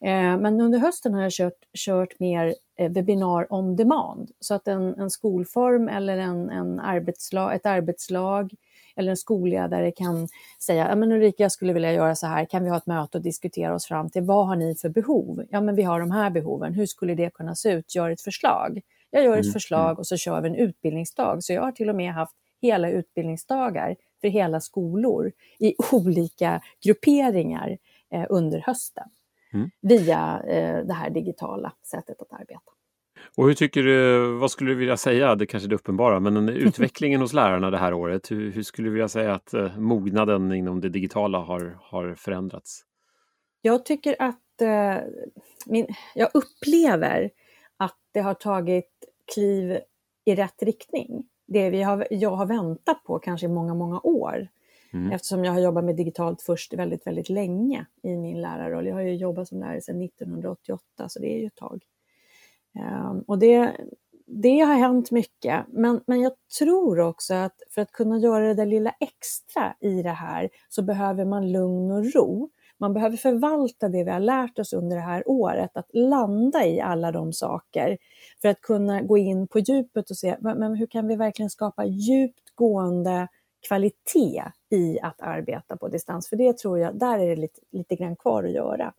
Eh, 0.02 0.38
Men 0.38 0.62
under 0.62 0.80
hösten 0.80 1.14
har 1.14 1.22
jag 1.22 1.32
kört, 1.32 1.60
kört 1.78 2.20
mer 2.20 2.56
eh, 2.80 2.92
webbinar 2.92 3.54
on 3.54 3.76
demand, 3.76 4.32
så 4.40 4.54
att 4.54 4.68
en, 4.68 4.96
en 5.00 5.10
skolform 5.10 5.88
eller 5.90 6.18
en, 6.18 6.50
en 6.50 6.80
arbetslag, 6.80 7.56
ett 7.56 7.66
arbetslag 7.66 8.54
eller 8.96 9.10
en 9.12 9.18
skolledare 9.18 9.92
kan 9.92 10.28
säga, 10.66 10.90
ja 10.90 10.96
men 10.96 11.12
Ulrika 11.12 11.44
jag 11.44 11.52
skulle 11.52 11.74
vilja 11.74 11.94
göra 11.94 12.16
så 12.16 12.28
här, 12.28 12.46
kan 12.46 12.64
vi 12.64 12.70
ha 12.70 12.78
ett 12.78 12.86
möte 12.88 13.18
och 13.18 13.24
diskutera 13.24 13.76
oss 13.76 13.86
fram 13.86 14.10
till 14.10 14.24
vad 14.24 14.48
har 14.48 14.56
ni 14.56 14.76
för 14.76 14.90
behov? 14.90 15.44
Ja 15.50 15.62
men 15.62 15.76
vi 15.76 15.84
har 15.84 16.00
de 16.00 16.12
här 16.12 16.30
behoven, 16.30 16.74
hur 16.74 16.86
skulle 16.86 17.16
det 17.16 17.34
kunna 17.34 17.56
se 17.56 17.72
ut? 17.72 17.96
Gör 17.96 18.10
ett 18.10 18.22
förslag. 18.22 18.82
Jag 19.10 19.24
gör 19.24 19.38
ett 19.38 19.46
Mm, 19.46 19.54
förslag 19.54 20.00
och 20.00 20.08
så 20.08 20.18
kör 20.18 20.42
vi 20.42 20.50
en 20.50 20.56
utbildningsdag. 20.56 21.44
Så 21.44 21.54
jag 21.54 21.62
har 21.62 21.72
till 21.72 21.90
och 21.90 21.96
med 21.96 22.14
haft 22.14 22.36
hela 22.62 22.90
utbildningsdagar 22.90 23.96
för 24.22 24.28
hela 24.28 24.60
skolor 24.60 25.32
i 25.60 25.74
olika 25.92 26.62
grupperingar 26.84 27.78
eh, 28.14 28.26
under 28.30 28.60
hösten 28.66 29.08
Mm. 29.54 29.70
via 29.82 30.42
eh, 30.48 30.86
det 30.86 30.94
här 30.94 31.10
digitala 31.10 31.74
sättet 31.84 32.22
att 32.22 32.34
arbeta. 32.34 32.72
Och 33.38 33.46
hur 33.46 33.54
tycker 33.54 33.84
du, 33.84 34.28
vad 34.38 34.52
skulle 34.52 34.72
du 34.72 34.76
vilja 34.76 34.98
säga, 34.98 35.36
det 35.36 35.46
kanske 35.46 35.68
är 35.68 35.70
det 35.70 35.76
uppenbara, 35.76 36.20
men 36.20 36.50
utvecklingen 36.68 37.22
hos 37.22 37.34
lärarna 37.34 37.72
det 37.72 37.78
här 37.78 37.94
året, 37.94 38.32
hur, 38.32 38.52
hur 38.52 38.64
skulle 38.64 38.88
du 38.88 38.92
vilja 38.92 39.08
säga 39.08 39.34
att 39.34 39.54
eh, 39.54 39.78
mognaden 39.78 40.54
inom 40.54 40.82
det 40.82 40.90
digitala 40.90 41.40
har, 41.40 41.78
har 41.82 42.16
förändrats? 42.16 42.84
Jag 43.62 43.86
tycker 43.86 44.16
att 44.20 44.62
eh, 44.62 44.98
min, 45.66 45.88
jag 46.16 46.30
upplever 46.34 47.30
att 47.78 47.98
det 48.14 48.20
har 48.20 48.34
tagit 48.34 48.92
kliv 49.34 49.80
i 50.26 50.36
rätt 50.36 50.64
riktning. 50.64 51.24
Det 51.48 51.70
vi 51.70 51.82
har, 51.82 52.08
jag 52.10 52.32
har 52.32 52.46
väntat 52.46 53.04
på 53.04 53.20
kanske 53.20 53.46
i 53.46 53.50
många, 53.50 53.74
många 53.74 54.00
år. 54.00 54.48
Mm. 54.94 55.12
Eftersom 55.12 55.46
jag 55.46 55.54
har 55.54 55.60
jobbat 55.60 55.84
med 55.84 55.96
digitalt 55.96 56.42
först 56.42 56.74
väldigt, 56.74 57.08
väldigt 57.08 57.30
länge 57.30 57.86
i 58.04 58.18
min 58.18 58.42
lärarroll. 58.42 58.88
Jag 58.88 58.96
har 58.96 59.02
ju 59.02 59.16
jobbat 59.16 59.48
som 59.48 59.60
lärare 59.60 59.82
sedan 59.82 60.02
1988, 60.02 61.10
så 61.10 61.20
det 61.20 61.36
är 61.36 61.40
ju 61.40 61.48
ett 61.48 61.56
tag. 61.56 61.84
Um, 63.10 63.24
och 63.28 63.40
det, 63.40 63.76
det 64.26 64.60
har 64.60 64.74
hänt 64.74 65.12
mycket, 65.12 65.66
men, 65.68 66.02
men 66.08 66.22
jag 66.22 66.32
tror 66.60 67.00
också 67.00 67.34
att 67.34 67.62
för 67.70 67.82
att 67.82 67.92
kunna 67.92 68.18
göra 68.18 68.48
det 68.48 68.54
där 68.54 68.66
lilla 68.66 68.92
extra 69.00 69.76
i 69.80 70.02
det 70.02 70.10
här 70.10 70.50
så 70.70 70.82
behöver 70.82 71.26
man 71.26 71.52
lugn 71.52 71.92
och 71.92 72.14
ro. 72.14 72.50
Man 72.80 72.94
behöver 72.94 73.18
förvalta 73.18 73.90
det 73.90 74.04
vi 74.04 74.12
har 74.12 74.20
lärt 74.20 74.60
oss 74.60 74.74
under 74.74 74.96
det 74.96 75.02
här 75.02 75.30
året, 75.30 75.78
att 75.78 75.90
landa 75.94 76.66
i 76.66 76.80
alla 76.80 77.12
de 77.12 77.34
saker 77.34 77.98
för 78.42 78.50
att 78.50 78.62
kunna 78.62 79.02
gå 79.02 79.18
in 79.18 79.48
på 79.48 79.60
djupet 79.60 80.10
och 80.10 80.18
se 80.18 80.38
men 80.42 80.76
hur 80.76 80.88
kan 80.88 81.08
vi 81.08 81.16
verkligen 81.16 81.50
skapa 81.50 81.86
djupt 81.86 82.56
gående 82.56 83.28
kvalitet 83.68 84.44
i 84.70 85.00
att 85.02 85.22
arbeta 85.22 85.78
på 85.78 85.88
distans. 85.88 86.30
För 86.30 86.36
det 86.36 86.58
tror 86.58 86.80
jag, 86.80 87.00
där 87.00 87.20
är 87.20 87.28
det 87.28 87.36
lite, 87.36 87.60
lite 87.72 87.96
grann 87.96 88.16
kvar 88.16 88.44
att 88.44 88.52
göra. 88.52 88.94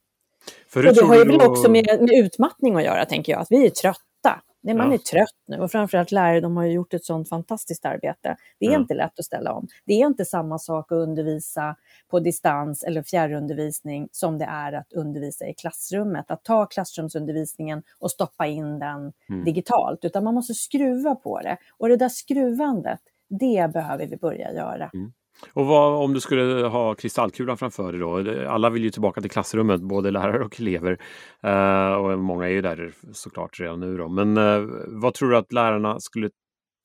För 0.69 0.83
hur 0.83 0.89
Och 0.89 0.95
det 0.95 1.05
har 1.05 1.17
ju 1.17 1.25
väl 1.25 1.41
också 1.41 1.71
med, 1.71 1.87
med 2.01 2.25
utmattning 2.25 2.77
att 2.77 2.85
göra, 2.85 3.05
tänker 3.05 3.33
jag, 3.33 3.41
att 3.41 3.51
vi 3.51 3.67
är 3.67 3.71
trötta. 3.71 4.43
Nej, 4.61 4.75
man 4.75 4.89
ja. 4.89 4.95
är 4.95 4.99
trött 4.99 5.37
nu 5.47 5.59
och 5.59 5.71
framförallt 5.71 6.13
lärare, 6.13 6.41
de 6.41 6.57
har 6.57 6.65
ju 6.65 6.73
gjort 6.73 6.95
ett 6.95 7.05
sånt 7.05 7.29
fantastiskt 7.29 7.85
arbete. 7.85 8.37
Det 8.59 8.67
är 8.67 8.73
ja. 8.73 8.79
inte 8.79 8.95
lätt 8.95 9.19
att 9.19 9.25
ställa 9.25 9.53
om. 9.53 9.69
Det 9.85 9.93
är 9.93 10.07
inte 10.07 10.25
samma 10.25 10.59
sak 10.59 10.93
att 10.93 10.97
undervisa 10.97 11.77
på 12.09 12.21
distans 12.21 12.83
eller 12.83 13.03
fjärrundervisning 13.03 14.09
som 14.13 14.39
det 14.39 14.45
är 14.45 14.73
att 14.73 14.93
undervisa 14.93 15.47
i 15.47 15.55
klassrummet. 15.55 16.31
Att 16.31 16.45
ta 16.45 16.67
klassrumsundervisningen 16.67 17.83
och 17.99 18.11
stoppa 18.11 18.47
in 18.47 18.79
den 18.79 19.13
mm. 19.29 19.45
digitalt, 19.45 20.05
utan 20.05 20.25
man 20.25 20.35
måste 20.35 20.55
skruva 20.55 21.15
på 21.15 21.41
det. 21.41 21.57
Och 21.79 21.89
det 21.89 21.97
där 21.97 22.09
skruvandet, 22.09 23.01
det 23.29 23.73
behöver 23.73 24.07
vi 24.07 24.17
börja 24.17 24.53
göra. 24.53 24.91
Mm. 24.95 25.13
Och 25.52 25.66
vad, 25.66 26.04
om 26.04 26.14
du 26.14 26.21
skulle 26.21 26.66
ha 26.66 26.95
kristallkulan 26.95 27.57
framför 27.57 27.92
dig 27.92 28.00
då? 28.00 28.49
Alla 28.49 28.71
vill 28.71 28.85
ju 28.85 28.90
tillbaka 28.90 29.21
till 29.21 29.30
klassrummet, 29.30 29.80
både 29.80 30.11
lärare 30.11 30.45
och 30.45 30.61
elever. 30.61 30.99
Uh, 31.45 31.92
och 31.92 32.18
många 32.18 32.45
är 32.45 32.50
ju 32.50 32.62
där 32.62 32.92
såklart 33.12 33.61
redan 33.61 33.80
nu 33.80 33.97
då. 33.97 34.09
Men 34.09 34.38
uh, 34.38 34.68
vad 34.87 35.14
tror 35.14 35.30
du 35.30 35.37
att 35.37 35.52
lärarna 35.52 36.00
skulle 36.00 36.30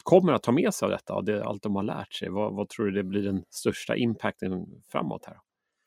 kommer 0.03 0.33
att 0.33 0.43
ta 0.43 0.51
med 0.51 0.74
sig 0.74 0.86
av 0.86 0.91
detta, 0.91 1.13
av 1.13 1.24
det, 1.24 1.45
allt 1.45 1.63
de 1.63 1.75
har 1.75 1.83
lärt 1.83 2.13
sig? 2.13 2.29
Vad, 2.29 2.55
vad, 2.55 2.69
tror 2.69 2.86
du 2.86 2.91
det 2.91 3.03
blir 3.03 3.22
den 3.22 3.43
största 3.50 3.95
impacten 3.95 4.65
framåt 4.91 5.25
här? 5.25 5.38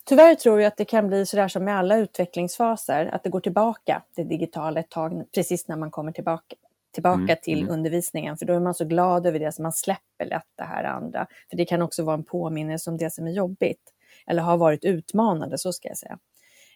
Tyvärr 0.08 0.35
tror 0.35 0.61
jag 0.61 0.68
att 0.68 0.76
det 0.76 0.85
kan 0.85 1.08
bli 1.08 1.26
sådär 1.26 1.49
som 1.49 1.64
med 1.64 1.78
alla 1.78 1.96
utvecklingsfaser, 1.96 3.06
att 3.06 3.23
det 3.25 3.30
går 3.30 3.40
tillbaka, 3.40 4.02
det 4.16 4.25
digitala 4.25 4.80
ett 4.80 4.90
tag, 4.90 5.25
precis 5.35 5.68
när 5.68 5.76
man 5.76 5.90
kommer 5.90 6.12
tillbaka 6.12 6.56
tillbaka 6.97 7.23
mm. 7.23 7.37
till 7.43 7.61
mm. 7.61 7.75
undervisningen, 7.75 8.37
för 8.37 8.47
då 8.47 8.53
är 8.53 8.61
man 8.61 8.75
så 8.75 8.85
glad 8.85 9.26
över 9.26 9.38
det 9.38 9.53
så 9.53 9.62
man 9.62 9.73
släpper 9.73 10.25
lätt 10.25 10.53
det 10.59 10.65
här 10.65 10.85
andra. 10.85 11.26
För 11.50 11.57
det 11.57 11.65
kan 11.65 11.83
också 11.83 12.05
vara 12.05 12.15
en 12.15 12.25
påminnelse 12.25 12.91
om 12.91 12.97
det 12.97 13.12
som 13.12 13.26
är 13.26 13.31
jobbigt, 13.31 13.93
eller 14.26 14.43
har 14.43 14.57
varit 14.57 14.85
utmanande, 14.85 15.59
så 15.59 15.73
ska 15.73 15.88
jag 15.88 15.99
säga. 15.99 16.19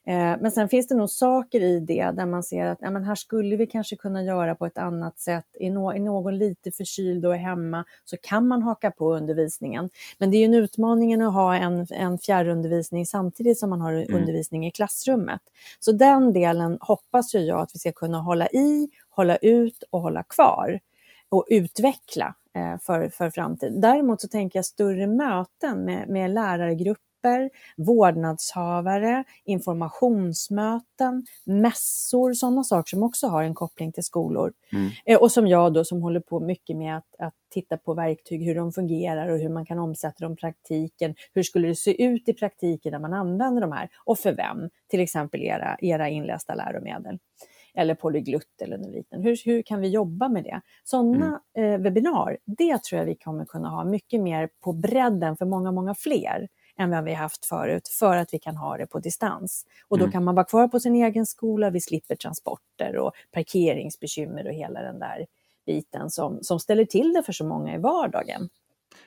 Eh, 0.06 0.36
men 0.40 0.50
sen 0.50 0.68
finns 0.68 0.88
det 0.88 0.94
nog 0.94 1.10
saker 1.10 1.60
i 1.60 1.80
det 1.80 2.10
där 2.10 2.26
man 2.26 2.42
ser 2.42 2.66
att 2.66 2.78
ja, 2.80 2.90
men 2.90 3.04
här 3.04 3.14
skulle 3.14 3.56
vi 3.56 3.66
kanske 3.66 3.96
kunna 3.96 4.22
göra 4.22 4.54
på 4.54 4.66
ett 4.66 4.78
annat 4.78 5.18
sätt. 5.18 5.44
Är, 5.60 5.70
no 5.70 5.90
är 5.90 5.98
någon 5.98 6.38
lite 6.38 6.72
förkyld 6.72 7.26
och 7.26 7.34
är 7.34 7.38
hemma 7.38 7.84
så 8.04 8.16
kan 8.16 8.48
man 8.48 8.62
haka 8.62 8.90
på 8.90 9.14
undervisningen. 9.14 9.90
Men 10.18 10.30
det 10.30 10.36
är 10.36 10.38
ju 10.38 10.44
en 10.44 10.54
utmaning 10.54 11.22
att 11.22 11.32
ha 11.32 11.56
en, 11.56 11.86
en 11.90 12.18
fjärrundervisning 12.18 13.06
samtidigt 13.06 13.58
som 13.58 13.70
man 13.70 13.80
har 13.80 13.92
mm. 13.92 14.14
undervisning 14.14 14.66
i 14.66 14.70
klassrummet. 14.70 15.40
Så 15.80 15.92
den 15.92 16.32
delen 16.32 16.78
hoppas 16.80 17.34
jag 17.34 17.60
att 17.60 17.74
vi 17.74 17.78
ska 17.78 17.92
kunna 17.92 18.18
hålla 18.18 18.46
i, 18.46 18.88
hålla 19.10 19.36
ut 19.36 19.82
och 19.90 20.00
hålla 20.00 20.22
kvar 20.22 20.80
och 21.28 21.46
utveckla 21.48 22.34
eh, 22.54 22.78
för, 22.80 23.08
för 23.08 23.30
framtiden. 23.30 23.80
Däremot 23.80 24.20
så 24.20 24.28
tänker 24.28 24.58
jag 24.58 24.66
större 24.66 25.06
möten 25.06 25.84
med, 25.84 26.08
med 26.08 26.30
lärargrupper 26.30 27.09
grupper, 27.20 27.50
vårdnadshavare, 27.76 29.24
informationsmöten, 29.44 31.26
mässor, 31.44 32.32
sådana 32.32 32.64
saker 32.64 32.90
som 32.90 33.02
också 33.02 33.26
har 33.26 33.42
en 33.42 33.54
koppling 33.54 33.92
till 33.92 34.04
skolor. 34.04 34.52
Mm. 34.72 34.90
Eh, 35.06 35.18
och 35.18 35.32
som 35.32 35.46
jag 35.46 35.72
då 35.72 35.84
som 35.84 36.02
håller 36.02 36.20
på 36.20 36.40
mycket 36.40 36.76
med 36.76 36.96
att, 36.96 37.14
att 37.18 37.34
titta 37.50 37.76
på 37.76 37.94
verktyg, 37.94 38.44
hur 38.44 38.54
de 38.54 38.72
fungerar 38.72 39.28
och 39.28 39.38
hur 39.38 39.48
man 39.48 39.66
kan 39.66 39.78
omsätta 39.78 40.24
dem 40.24 40.32
i 40.32 40.36
praktiken. 40.36 41.14
Hur 41.34 41.42
skulle 41.42 41.68
det 41.68 41.74
se 41.74 42.02
ut 42.02 42.28
i 42.28 42.32
praktiken 42.32 42.92
när 42.92 42.98
man 42.98 43.12
använder 43.12 43.60
de 43.60 43.72
här 43.72 43.88
och 44.04 44.18
för 44.18 44.32
vem? 44.32 44.70
Till 44.88 45.00
exempel 45.00 45.42
era, 45.42 45.76
era 45.80 46.08
inlästa 46.08 46.54
läromedel 46.54 47.18
eller 47.74 47.94
polyglutt 47.94 48.62
eller 48.62 48.78
något 48.78 48.94
liknande. 48.94 49.28
Hur, 49.28 49.36
hur 49.44 49.62
kan 49.62 49.80
vi 49.80 49.88
jobba 49.88 50.28
med 50.28 50.44
det? 50.44 50.60
Sådana 50.84 51.40
mm. 51.56 51.72
eh, 51.72 51.80
webbinar, 51.80 52.38
det 52.44 52.82
tror 52.82 52.98
jag 52.98 53.06
vi 53.06 53.14
kommer 53.14 53.44
kunna 53.44 53.68
ha 53.68 53.84
mycket 53.84 54.20
mer 54.20 54.48
på 54.60 54.72
bredden 54.72 55.36
för 55.36 55.46
många, 55.46 55.72
många 55.72 55.94
fler 55.94 56.48
än 56.76 56.90
vad 56.90 57.04
vi 57.04 57.12
haft 57.12 57.46
förut 57.46 57.88
för 57.88 58.16
att 58.16 58.34
vi 58.34 58.38
kan 58.38 58.56
ha 58.56 58.76
det 58.76 58.86
på 58.86 58.98
distans. 58.98 59.66
Och 59.88 59.98
då 59.98 60.04
mm. 60.04 60.12
kan 60.12 60.24
man 60.24 60.34
vara 60.34 60.44
kvar 60.44 60.68
på 60.68 60.80
sin 60.80 60.94
egen 60.94 61.26
skola, 61.26 61.70
vi 61.70 61.80
slipper 61.80 62.16
transporter 62.16 62.96
och 62.96 63.12
parkeringsbekymmer 63.32 64.46
och 64.46 64.54
hela 64.54 64.82
den 64.82 64.98
där 64.98 65.26
biten 65.66 66.10
som, 66.10 66.38
som 66.42 66.60
ställer 66.60 66.84
till 66.84 67.12
det 67.12 67.22
för 67.22 67.32
så 67.32 67.44
många 67.44 67.74
i 67.74 67.78
vardagen. 67.78 68.48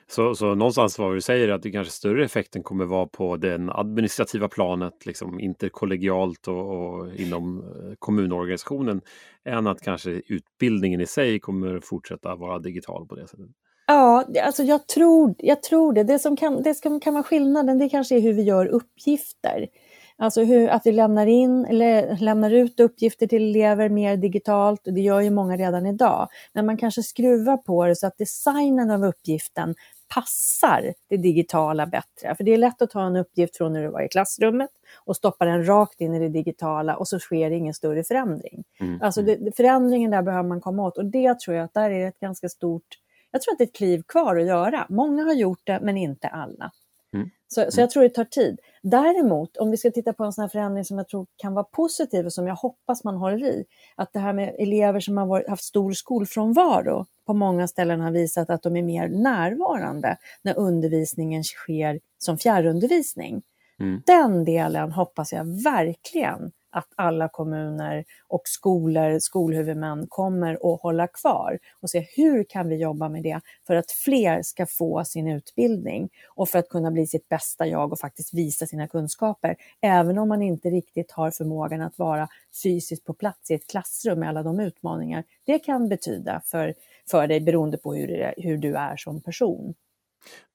Så, 0.06 0.34
så 0.34 0.54
någonstans 0.54 0.98
vad 0.98 1.14
du 1.14 1.20
säger 1.20 1.48
att 1.48 1.62
det 1.62 1.70
kanske 1.70 1.92
större 1.92 2.24
effekten 2.24 2.62
kommer 2.62 2.84
vara 2.84 3.06
på 3.06 3.36
den 3.36 3.70
administrativa 3.70 4.48
planet, 4.48 5.06
liksom 5.06 5.40
interkollegialt 5.40 6.48
och, 6.48 6.70
och 6.70 7.14
inom 7.14 7.58
eh, 7.58 7.94
kommunorganisationen, 7.98 9.00
än 9.44 9.66
att 9.66 9.80
kanske 9.80 10.10
utbildningen 10.10 11.00
i 11.00 11.06
sig 11.06 11.40
kommer 11.40 11.80
fortsätta 11.80 12.34
vara 12.34 12.58
digital 12.58 13.06
på 13.06 13.14
det 13.14 13.26
sättet. 13.26 13.50
Ja, 13.86 14.24
alltså 14.42 14.62
jag 14.62 14.86
tror, 14.86 15.34
jag 15.38 15.62
tror 15.62 15.92
det. 15.92 16.04
Det 16.04 16.18
som, 16.18 16.36
kan, 16.36 16.62
det 16.62 16.74
som 16.74 17.00
kan 17.00 17.14
vara 17.14 17.24
skillnaden 17.24 17.78
det 17.78 17.88
kanske 17.88 18.16
är 18.16 18.20
hur 18.20 18.32
vi 18.32 18.42
gör 18.42 18.66
uppgifter. 18.66 19.68
Alltså 20.16 20.44
hur, 20.44 20.68
att 20.68 20.86
vi 20.86 20.92
lämnar 20.92 21.26
in 21.26 21.64
eller 21.64 22.16
lämnar 22.16 22.50
ut 22.50 22.80
uppgifter 22.80 23.26
till 23.26 23.42
elever 23.42 23.88
mer 23.88 24.16
digitalt, 24.16 24.86
och 24.86 24.92
det 24.92 25.00
gör 25.00 25.20
ju 25.20 25.30
många 25.30 25.56
redan 25.56 25.86
idag. 25.86 26.28
Men 26.52 26.66
man 26.66 26.76
kanske 26.76 27.02
skruvar 27.02 27.56
på 27.56 27.86
det 27.86 27.96
så 27.96 28.06
att 28.06 28.18
designen 28.18 28.90
av 28.90 29.04
uppgiften 29.04 29.74
passar 30.14 30.94
det 31.08 31.16
digitala 31.16 31.86
bättre. 31.86 32.34
För 32.36 32.44
det 32.44 32.54
är 32.54 32.58
lätt 32.58 32.82
att 32.82 32.90
ta 32.90 33.06
en 33.06 33.16
uppgift 33.16 33.56
från 33.56 33.72
när 33.72 33.82
du 33.82 33.88
var 33.88 34.02
i 34.02 34.08
klassrummet 34.08 34.70
och 35.04 35.16
stoppa 35.16 35.44
den 35.44 35.66
rakt 35.66 36.00
in 36.00 36.14
i 36.14 36.18
det 36.18 36.28
digitala 36.28 36.96
och 36.96 37.08
så 37.08 37.18
sker 37.18 37.50
ingen 37.50 37.74
större 37.74 38.04
förändring. 38.04 38.64
Mm. 38.80 39.02
Alltså 39.02 39.20
mm. 39.20 39.44
det, 39.44 39.56
förändringen 39.56 40.10
där 40.10 40.22
behöver 40.22 40.48
man 40.48 40.60
komma 40.60 40.86
åt 40.86 40.98
och 40.98 41.04
det 41.04 41.40
tror 41.40 41.56
jag 41.56 41.64
att 41.64 41.74
där 41.74 41.90
är 41.90 42.08
ett 42.08 42.20
ganska 42.20 42.48
stort 42.48 42.98
jag 43.34 43.42
tror 43.42 43.52
att 43.52 43.58
det 43.58 43.64
är 43.64 43.68
ett 43.68 43.76
kliv 43.76 44.02
kvar 44.08 44.36
att 44.36 44.46
göra. 44.46 44.86
Många 44.88 45.24
har 45.24 45.32
gjort 45.32 45.60
det, 45.64 45.80
men 45.82 45.96
inte 45.96 46.28
alla. 46.28 46.70
Mm. 47.14 47.30
Så, 47.48 47.66
så 47.70 47.80
jag 47.80 47.90
tror 47.90 48.02
det 48.02 48.08
tar 48.08 48.24
tid. 48.24 48.58
Däremot, 48.82 49.56
om 49.56 49.70
vi 49.70 49.76
ska 49.76 49.90
titta 49.90 50.12
på 50.12 50.24
en 50.24 50.32
sån 50.32 50.42
här 50.42 50.48
förändring 50.48 50.84
som 50.84 50.98
jag 50.98 51.08
tror 51.08 51.26
kan 51.36 51.54
vara 51.54 51.64
positiv 51.64 52.26
och 52.26 52.32
som 52.32 52.46
jag 52.46 52.54
hoppas 52.54 53.04
man 53.04 53.16
håller 53.16 53.46
i, 53.46 53.64
att 53.94 54.12
det 54.12 54.18
här 54.18 54.32
med 54.32 54.56
elever 54.58 55.00
som 55.00 55.16
har 55.16 55.26
varit, 55.26 55.48
haft 55.48 55.64
stor 55.64 55.92
skolfrånvaro 55.92 57.06
på 57.26 57.34
många 57.34 57.68
ställen 57.68 58.00
har 58.00 58.10
visat 58.10 58.50
att 58.50 58.62
de 58.62 58.76
är 58.76 58.82
mer 58.82 59.08
närvarande 59.08 60.16
när 60.42 60.58
undervisningen 60.58 61.44
sker 61.44 62.00
som 62.18 62.38
fjärrundervisning. 62.38 63.42
Mm. 63.80 64.02
Den 64.06 64.44
delen 64.44 64.92
hoppas 64.92 65.32
jag 65.32 65.62
verkligen 65.64 66.52
att 66.74 66.88
alla 66.96 67.28
kommuner 67.28 68.04
och 68.28 68.42
skolor, 68.44 69.18
skolhuvudmän 69.18 70.06
kommer 70.08 70.74
att 70.74 70.80
hålla 70.80 71.06
kvar 71.06 71.58
och 71.80 71.90
se 71.90 72.06
hur 72.16 72.44
kan 72.44 72.68
vi 72.68 72.76
jobba 72.76 73.08
med 73.08 73.22
det 73.22 73.40
för 73.66 73.76
att 73.76 73.90
fler 73.90 74.42
ska 74.42 74.66
få 74.66 75.04
sin 75.04 75.28
utbildning 75.28 76.08
och 76.34 76.48
för 76.48 76.58
att 76.58 76.68
kunna 76.68 76.90
bli 76.90 77.06
sitt 77.06 77.28
bästa 77.28 77.66
jag 77.66 77.92
och 77.92 77.98
faktiskt 77.98 78.34
visa 78.34 78.66
sina 78.66 78.88
kunskaper. 78.88 79.56
Även 79.80 80.18
om 80.18 80.28
man 80.28 80.42
inte 80.42 80.70
riktigt 80.70 81.12
har 81.12 81.30
förmågan 81.30 81.80
att 81.80 81.98
vara 81.98 82.28
fysiskt 82.62 83.04
på 83.04 83.14
plats 83.14 83.50
i 83.50 83.54
ett 83.54 83.66
klassrum 83.66 84.20
med 84.20 84.28
alla 84.28 84.42
de 84.42 84.60
utmaningar 84.60 85.24
det 85.44 85.58
kan 85.58 85.88
betyda 85.88 86.42
för, 86.44 86.74
för 87.10 87.26
dig 87.26 87.40
beroende 87.40 87.78
på 87.78 87.94
hur, 87.94 88.34
hur 88.36 88.58
du 88.58 88.76
är 88.76 88.96
som 88.96 89.20
person. 89.20 89.74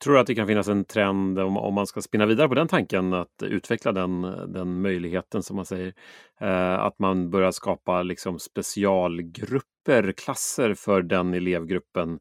Tror 0.03 0.13
du 0.13 0.19
att 0.19 0.27
det 0.27 0.35
kan 0.35 0.47
finnas 0.47 0.67
en 0.67 0.85
trend 0.85 1.39
om, 1.39 1.57
om 1.57 1.73
man 1.73 1.88
ska 1.88 2.01
spinna 2.01 2.25
vidare 2.25 2.47
på 2.47 2.55
den 2.55 2.67
tanken 2.67 3.13
att 3.13 3.43
utveckla 3.43 3.91
den, 3.91 4.21
den 4.47 4.81
möjligheten 4.81 5.43
som 5.43 5.55
man 5.55 5.65
säger. 5.65 5.93
Eh, 6.41 6.79
att 6.79 6.99
man 6.99 7.29
börjar 7.29 7.51
skapa 7.51 8.03
liksom 8.03 8.39
specialgrupper, 8.39 10.11
klasser 10.11 10.73
för 10.73 11.01
den 11.01 11.33
elevgruppen. 11.33 12.19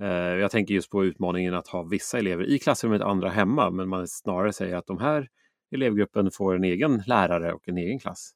Eh, 0.00 0.08
jag 0.08 0.50
tänker 0.50 0.74
just 0.74 0.90
på 0.90 1.04
utmaningen 1.04 1.54
att 1.54 1.68
ha 1.68 1.82
vissa 1.82 2.18
elever 2.18 2.44
i 2.44 2.58
klassrummet, 2.58 3.02
andra 3.02 3.28
hemma, 3.28 3.70
men 3.70 3.88
man 3.88 4.08
snarare 4.08 4.52
säger 4.52 4.76
att 4.76 4.86
de 4.86 4.98
här 4.98 5.28
elevgruppen 5.74 6.30
får 6.30 6.54
en 6.54 6.64
egen 6.64 7.02
lärare 7.06 7.52
och 7.52 7.68
en 7.68 7.78
egen 7.78 7.98
klass. 7.98 8.32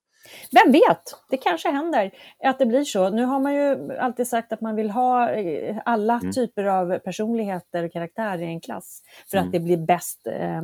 Vem 0.51 0.73
vet, 0.73 1.03
det 1.31 1.37
kanske 1.37 1.71
händer 1.71 2.11
att 2.45 2.59
det 2.59 2.67
blir 2.67 2.85
så. 2.85 3.11
Nu 3.11 3.25
har 3.25 3.41
man 3.41 3.55
ju 3.55 3.93
alltid 3.99 4.29
sagt 4.29 4.53
att 4.53 4.61
man 4.61 4.77
vill 4.77 4.91
ha 4.91 5.31
eh, 5.31 5.77
alla 5.85 6.15
mm. 6.15 6.33
typer 6.33 6.65
av 6.65 6.99
personligheter 6.99 7.85
och 7.85 7.93
karaktärer 7.93 8.43
i 8.43 8.47
en 8.47 8.61
klass 8.61 9.03
för 9.31 9.37
mm. 9.37 9.47
att 9.47 9.53
det 9.53 9.61
blir 9.61 9.77
bäst 9.77 10.27
eh, 10.27 10.59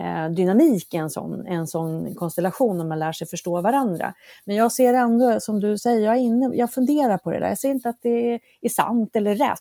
eh, 0.00 0.30
dynamik 0.30 0.94
i 0.94 0.96
en 0.96 1.10
sån, 1.10 1.46
en 1.46 1.66
sån 1.66 2.14
konstellation 2.14 2.80
om 2.80 2.88
man 2.88 2.98
lär 2.98 3.12
sig 3.12 3.26
förstå 3.26 3.60
varandra. 3.60 4.14
Men 4.44 4.56
jag 4.56 4.72
ser 4.72 4.94
ändå, 4.94 5.40
som 5.40 5.60
du 5.60 5.78
säger, 5.78 6.06
jag, 6.06 6.18
inne, 6.18 6.56
jag 6.56 6.72
funderar 6.72 7.18
på 7.18 7.30
det 7.30 7.38
där. 7.38 7.48
Jag 7.48 7.58
ser 7.58 7.70
inte 7.70 7.88
att 7.88 8.02
det 8.02 8.40
är 8.60 8.68
sant 8.68 9.16
eller 9.16 9.34
rätt, 9.34 9.58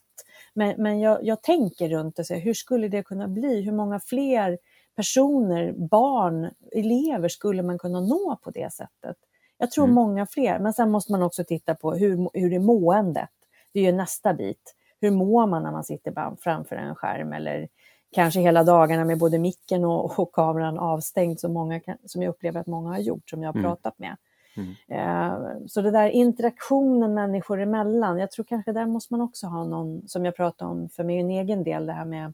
men, 0.54 0.76
men 0.78 1.00
jag, 1.00 1.24
jag 1.24 1.42
tänker 1.42 1.90
runt 1.90 2.16
det. 2.16 2.36
Hur 2.36 2.54
skulle 2.54 2.88
det 2.88 3.04
kunna 3.04 3.28
bli? 3.28 3.62
Hur 3.62 3.72
många 3.72 4.00
fler 4.00 4.58
personer, 4.98 5.72
barn, 5.72 6.50
elever 6.72 7.30
skulle 7.30 7.64
man 7.64 7.78
kunna 7.78 8.00
nå 8.00 8.38
på 8.44 8.52
det 8.52 8.74
sättet? 8.74 9.16
Jag 9.58 9.72
tror 9.72 9.84
mm. 9.84 9.96
många 9.96 10.26
fler, 10.26 10.60
men 10.60 10.74
sen 10.74 10.92
måste 10.92 11.12
man 11.12 11.24
också 11.24 11.44
titta 11.44 11.76
på 11.76 11.94
hur, 11.94 12.30
hur 12.34 12.54
är 12.54 12.60
måendet? 12.60 13.30
Det 13.74 13.80
är 13.80 13.84
ju 13.84 13.92
nästa 13.92 14.34
bit. 14.34 14.76
Hur 15.02 15.12
mår 15.12 15.48
man 15.48 15.64
när 15.64 15.72
man 15.72 15.84
sitter 15.84 16.36
framför 16.42 16.76
en 16.76 16.96
skärm 16.96 17.34
eller 17.34 17.68
kanske 18.12 18.40
hela 18.40 18.64
dagarna 18.64 19.06
med 19.06 19.18
både 19.18 19.40
micken 19.40 19.86
och, 19.86 20.20
och 20.20 20.32
kameran 20.32 20.80
avstängd 20.80 21.40
som, 21.40 21.54
många 21.54 21.82
som 22.06 22.22
jag 22.22 22.30
upplever 22.30 22.60
att 22.60 22.68
många 22.68 22.90
har 22.90 23.00
gjort, 23.00 23.30
som 23.30 23.44
jag 23.44 23.50
har 23.50 23.60
mm. 23.60 23.64
pratat 23.64 24.00
med. 24.00 24.18
Mm. 24.58 24.70
Uh, 24.92 25.66
så 25.68 25.82
det 25.82 25.92
där 25.92 26.10
interaktionen 26.10 27.14
människor 27.14 27.62
emellan, 27.62 28.18
jag 28.18 28.32
tror 28.32 28.46
kanske 28.46 28.72
där 28.72 28.86
måste 28.86 29.14
man 29.14 29.22
också 29.22 29.48
ha 29.48 29.64
någon, 29.64 30.08
som 30.08 30.26
jag 30.26 30.36
pratade 30.36 30.72
om 30.72 30.90
för 30.90 31.04
min 31.04 31.30
egen 31.30 31.64
del, 31.64 31.86
det 31.86 31.94
här 31.94 32.06
med 32.06 32.34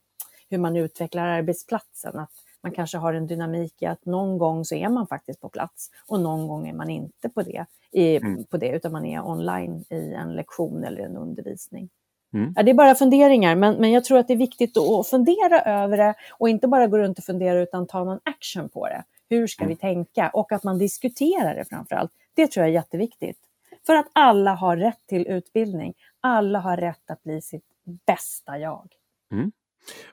hur 0.50 0.58
man 0.58 0.76
utvecklar 0.76 1.28
arbetsplatsen, 1.28 2.20
att 2.20 2.32
Man 2.64 2.72
kanske 2.72 2.98
har 2.98 3.14
en 3.14 3.28
dynamik 3.28 3.82
i 3.82 3.86
att 3.86 4.06
någon 4.06 4.38
gång 4.38 4.66
så 4.66 4.76
är 4.76 4.90
man 4.90 5.08
faktiskt 5.08 5.42
på 5.42 5.50
plats 5.50 5.90
och 6.08 6.20
någon 6.20 6.48
gång 6.48 6.68
är 6.68 6.74
man 6.74 6.90
inte 6.90 7.30
på 7.30 7.42
det, 7.42 7.66
i, 7.92 8.18
mm. 8.18 8.44
på 8.44 8.58
det 8.58 8.70
utan 8.70 8.92
man 8.92 9.06
är 9.06 9.28
online 9.28 9.86
i 9.90 10.14
en 10.14 10.36
lektion 10.36 10.84
eller 10.84 11.02
en 11.02 11.18
undervisning. 11.18 11.90
Mm. 12.34 12.54
Ja, 12.56 12.64
det 12.64 12.72
är 12.72 12.76
bara 12.76 12.96
funderingar, 12.96 13.56
men, 13.56 13.76
men 13.76 13.92
jag 13.92 14.04
tror 14.04 14.18
att 14.18 14.28
det 14.28 14.34
är 14.34 14.38
viktigt 14.38 14.78
att 14.78 15.08
fundera 15.08 15.62
över 15.62 15.98
det 15.98 16.16
och 16.32 16.50
inte 16.50 16.68
bara 16.68 16.88
gå 16.88 16.98
runt 16.98 17.18
och 17.18 17.24
fundera 17.24 17.60
utan 17.60 17.88
ta 17.88 18.04
någon 18.04 18.20
action 18.24 18.70
på 18.70 18.88
det. 18.88 19.04
Hur 19.30 19.48
ska 19.48 19.66
vi 19.66 19.76
tänka? 19.76 20.30
Och 20.30 20.52
att 20.52 20.64
man 20.64 20.78
diskuterar 20.78 21.56
det 21.56 21.66
framför 21.66 21.96
allt. 21.96 22.12
Det 22.34 22.48
tror 22.48 22.66
jag 22.66 22.70
är 22.70 22.74
jätteviktigt. 22.74 23.38
För 23.86 23.96
att 23.96 24.08
alla 24.14 24.54
har 24.54 24.78
rätt 24.78 25.08
till 25.08 25.28
utbildning. 25.28 25.94
Alla 26.22 26.60
har 26.60 26.78
rätt 26.78 27.12
att 27.12 27.24
bli 27.24 27.42
sitt 27.42 27.66
bästa 28.06 28.60
jag. 28.60 28.88
Mm. 29.32 29.52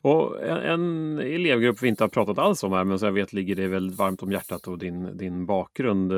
Och 0.00 0.42
en, 0.42 0.56
en, 0.56 1.18
elevgrupp 1.18 1.82
vi 1.82 1.88
inte 1.88 2.04
har 2.04 2.08
pratat 2.08 2.38
alls 2.38 2.64
om 2.64 2.72
här, 2.72 2.84
men 2.84 2.98
som 2.98 3.06
jag 3.06 3.12
vet 3.12 3.32
ligger 3.32 3.56
dig 3.56 3.66
väldigt 3.66 3.98
varmt 3.98 4.22
om 4.22 4.32
hjärtat 4.32 4.68
och 4.68 4.78
din, 4.78 5.16
din 5.16 5.46
bakgrund. 5.46 6.12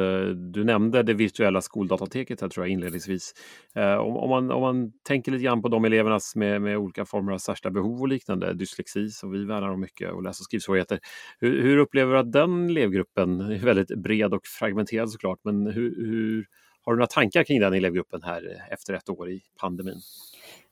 Du 0.52 0.64
nämnde 0.64 1.02
det 1.02 1.14
virtuella 1.14 1.60
skoldatateket 1.60 2.40
här, 2.40 2.48
tror 2.48 2.66
jag 2.66 2.72
inledningsvis. 2.72 3.34
Eh, 3.74 3.94
om, 3.94 4.16
om, 4.16 4.30
man, 4.30 4.50
om 4.50 4.60
man 4.60 4.92
tänker 5.02 5.32
lite 5.32 5.44
grann 5.44 5.62
på 5.62 5.68
de 5.68 5.84
eleverna 5.84 6.18
med, 6.34 6.62
med 6.62 6.78
olika 6.78 7.04
former 7.04 7.32
av 7.32 7.38
särskilda 7.38 7.70
behov 7.70 8.00
och 8.00 8.08
liknande, 8.08 8.54
dyslexi 8.54 9.08
som 9.08 9.30
vi 9.30 9.44
värnar 9.44 9.68
om 9.68 9.80
mycket 9.80 10.12
och 10.12 10.22
läs 10.22 10.40
och 10.40 10.44
skrivsvårigheter. 10.44 10.98
Hur, 11.38 11.62
hur 11.62 11.78
upplever 11.78 12.12
du 12.12 12.18
att 12.18 12.32
den 12.32 12.70
elevgruppen, 12.70 13.40
är 13.50 13.58
väldigt 13.58 13.98
bred 13.98 14.34
och 14.34 14.46
fragmenterad 14.46 15.10
såklart, 15.10 15.38
men 15.44 15.66
hur, 15.66 16.06
hur 16.06 16.46
har 16.84 16.92
du 16.92 16.96
några 16.96 17.06
tankar 17.06 17.44
kring 17.44 17.60
den 17.60 17.74
elevgruppen 17.74 18.22
här 18.22 18.62
efter 18.70 18.94
ett 18.94 19.08
år 19.08 19.30
i 19.30 19.42
pandemin? 19.60 20.00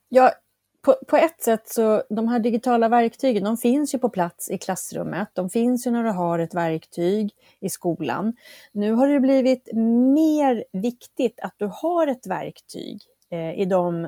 Ja, 0.09 0.33
på, 0.83 0.97
på, 1.09 1.17
ett 1.17 1.43
sätt 1.43 1.69
så, 1.69 2.03
de 2.11 2.29
här 2.29 2.39
digitala 2.39 2.89
verktygen, 2.89 3.45
de 3.45 3.57
finns 3.57 3.95
ju 3.95 3.99
på 3.99 4.09
plats 4.09 4.51
i 4.51 4.59
klassrummet. 4.59 5.29
De 5.33 5.51
finns 5.51 5.87
ju 5.87 5.91
när 5.91 6.05
du 6.05 6.11
har 6.11 6.39
ett 6.39 6.55
verktyg 6.55 7.31
i 7.61 7.71
skolan. 7.71 8.37
Nu 8.73 8.93
har 8.93 9.09
det 9.09 9.21
blivit 9.21 9.69
mer 10.15 10.65
viktigt 10.73 11.41
att 11.41 11.55
du 11.57 11.71
har 11.73 12.07
ett 12.07 12.27
verktyg 12.27 13.03
eh, 13.31 13.61
i, 13.61 13.65
de, 13.65 14.07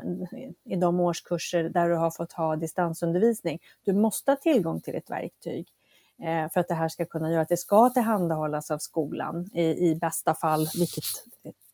i 0.64 0.76
de 0.76 1.00
årskurser 1.00 1.64
där 1.64 1.88
du 1.88 1.94
har 1.94 2.10
fått 2.10 2.32
ha 2.32 2.56
distansundervisning. 2.56 3.58
Du 3.84 3.92
måste 3.92 4.30
ha 4.30 4.36
tillgång 4.36 4.80
till 4.80 4.94
ett 4.94 5.10
verktyg 5.10 5.68
eh, 6.22 6.52
för 6.52 6.60
att 6.60 6.68
det 6.68 6.74
här 6.74 6.88
ska 6.88 7.04
kunna 7.04 7.30
göra 7.32 7.42
att 7.42 7.48
det 7.48 7.56
ska 7.56 7.90
tillhandahållas 7.90 8.70
av 8.70 8.78
skolan 8.78 9.50
i, 9.54 9.90
i 9.90 9.94
bästa 9.94 10.34
fall, 10.34 10.66
vilket 10.78 11.04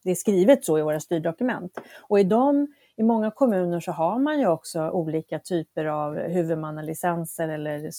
det 0.05 0.11
är 0.11 0.15
skrivet 0.15 0.65
så 0.65 0.79
i 0.79 0.83
våra 0.83 1.01
styrdokument. 1.01 1.79
Och 2.09 2.21
i 2.21 2.25
de 2.25 2.67
i 2.99 3.03
många 3.03 3.31
kommuner 3.31 3.81
så 3.81 3.93
har 3.93 4.19
man 4.19 4.41
ju 4.41 4.47
också 4.47 4.91
olika 4.91 5.39
typer 5.39 5.85
av 5.85 6.19
huvudmannalicenser 6.19 7.49
eller 7.49 7.91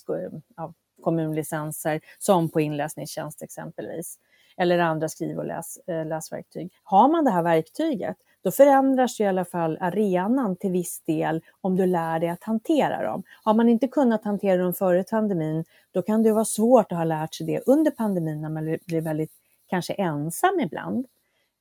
ja, 0.56 0.74
kommunlicenser 1.02 2.02
som 2.20 2.50
på 2.50 2.62
inläsningstjänst 2.62 3.42
exempelvis. 3.42 4.20
Eller 4.58 4.80
andra 4.80 5.10
skriv 5.10 5.38
och 5.38 5.46
läs, 5.46 5.78
eh, 5.88 6.06
läsverktyg. 6.06 6.74
Har 6.84 7.10
man 7.10 7.26
det 7.26 7.32
här 7.32 7.44
verktyget, 7.44 8.18
då 8.44 8.52
förändras 8.52 9.20
ju 9.20 9.24
i 9.24 9.28
alla 9.28 9.46
fall 9.46 9.78
arenan 9.82 10.56
till 10.56 10.72
viss 10.72 11.02
del 11.02 11.42
om 11.62 11.76
du 11.76 11.86
lär 11.86 12.20
dig 12.20 12.30
att 12.30 12.44
hantera 12.44 13.04
dem. 13.04 13.24
Har 13.44 13.54
man 13.54 13.70
inte 13.70 13.88
kunnat 13.88 14.24
hantera 14.24 14.64
dem 14.64 14.74
före 14.74 15.04
pandemin, 15.04 15.66
då 15.92 16.02
kan 16.02 16.24
det 16.24 16.32
vara 16.32 16.46
svårt 16.46 16.92
att 16.92 16.98
ha 16.98 17.06
lärt 17.06 17.34
sig 17.34 17.46
det 17.46 17.62
under 17.66 17.92
pandemin 17.92 18.42
när 18.42 18.50
man 18.50 18.78
blir 18.86 19.02
väldigt 19.02 19.32
kanske 19.68 19.94
ensam 19.94 20.60
ibland. 20.60 21.06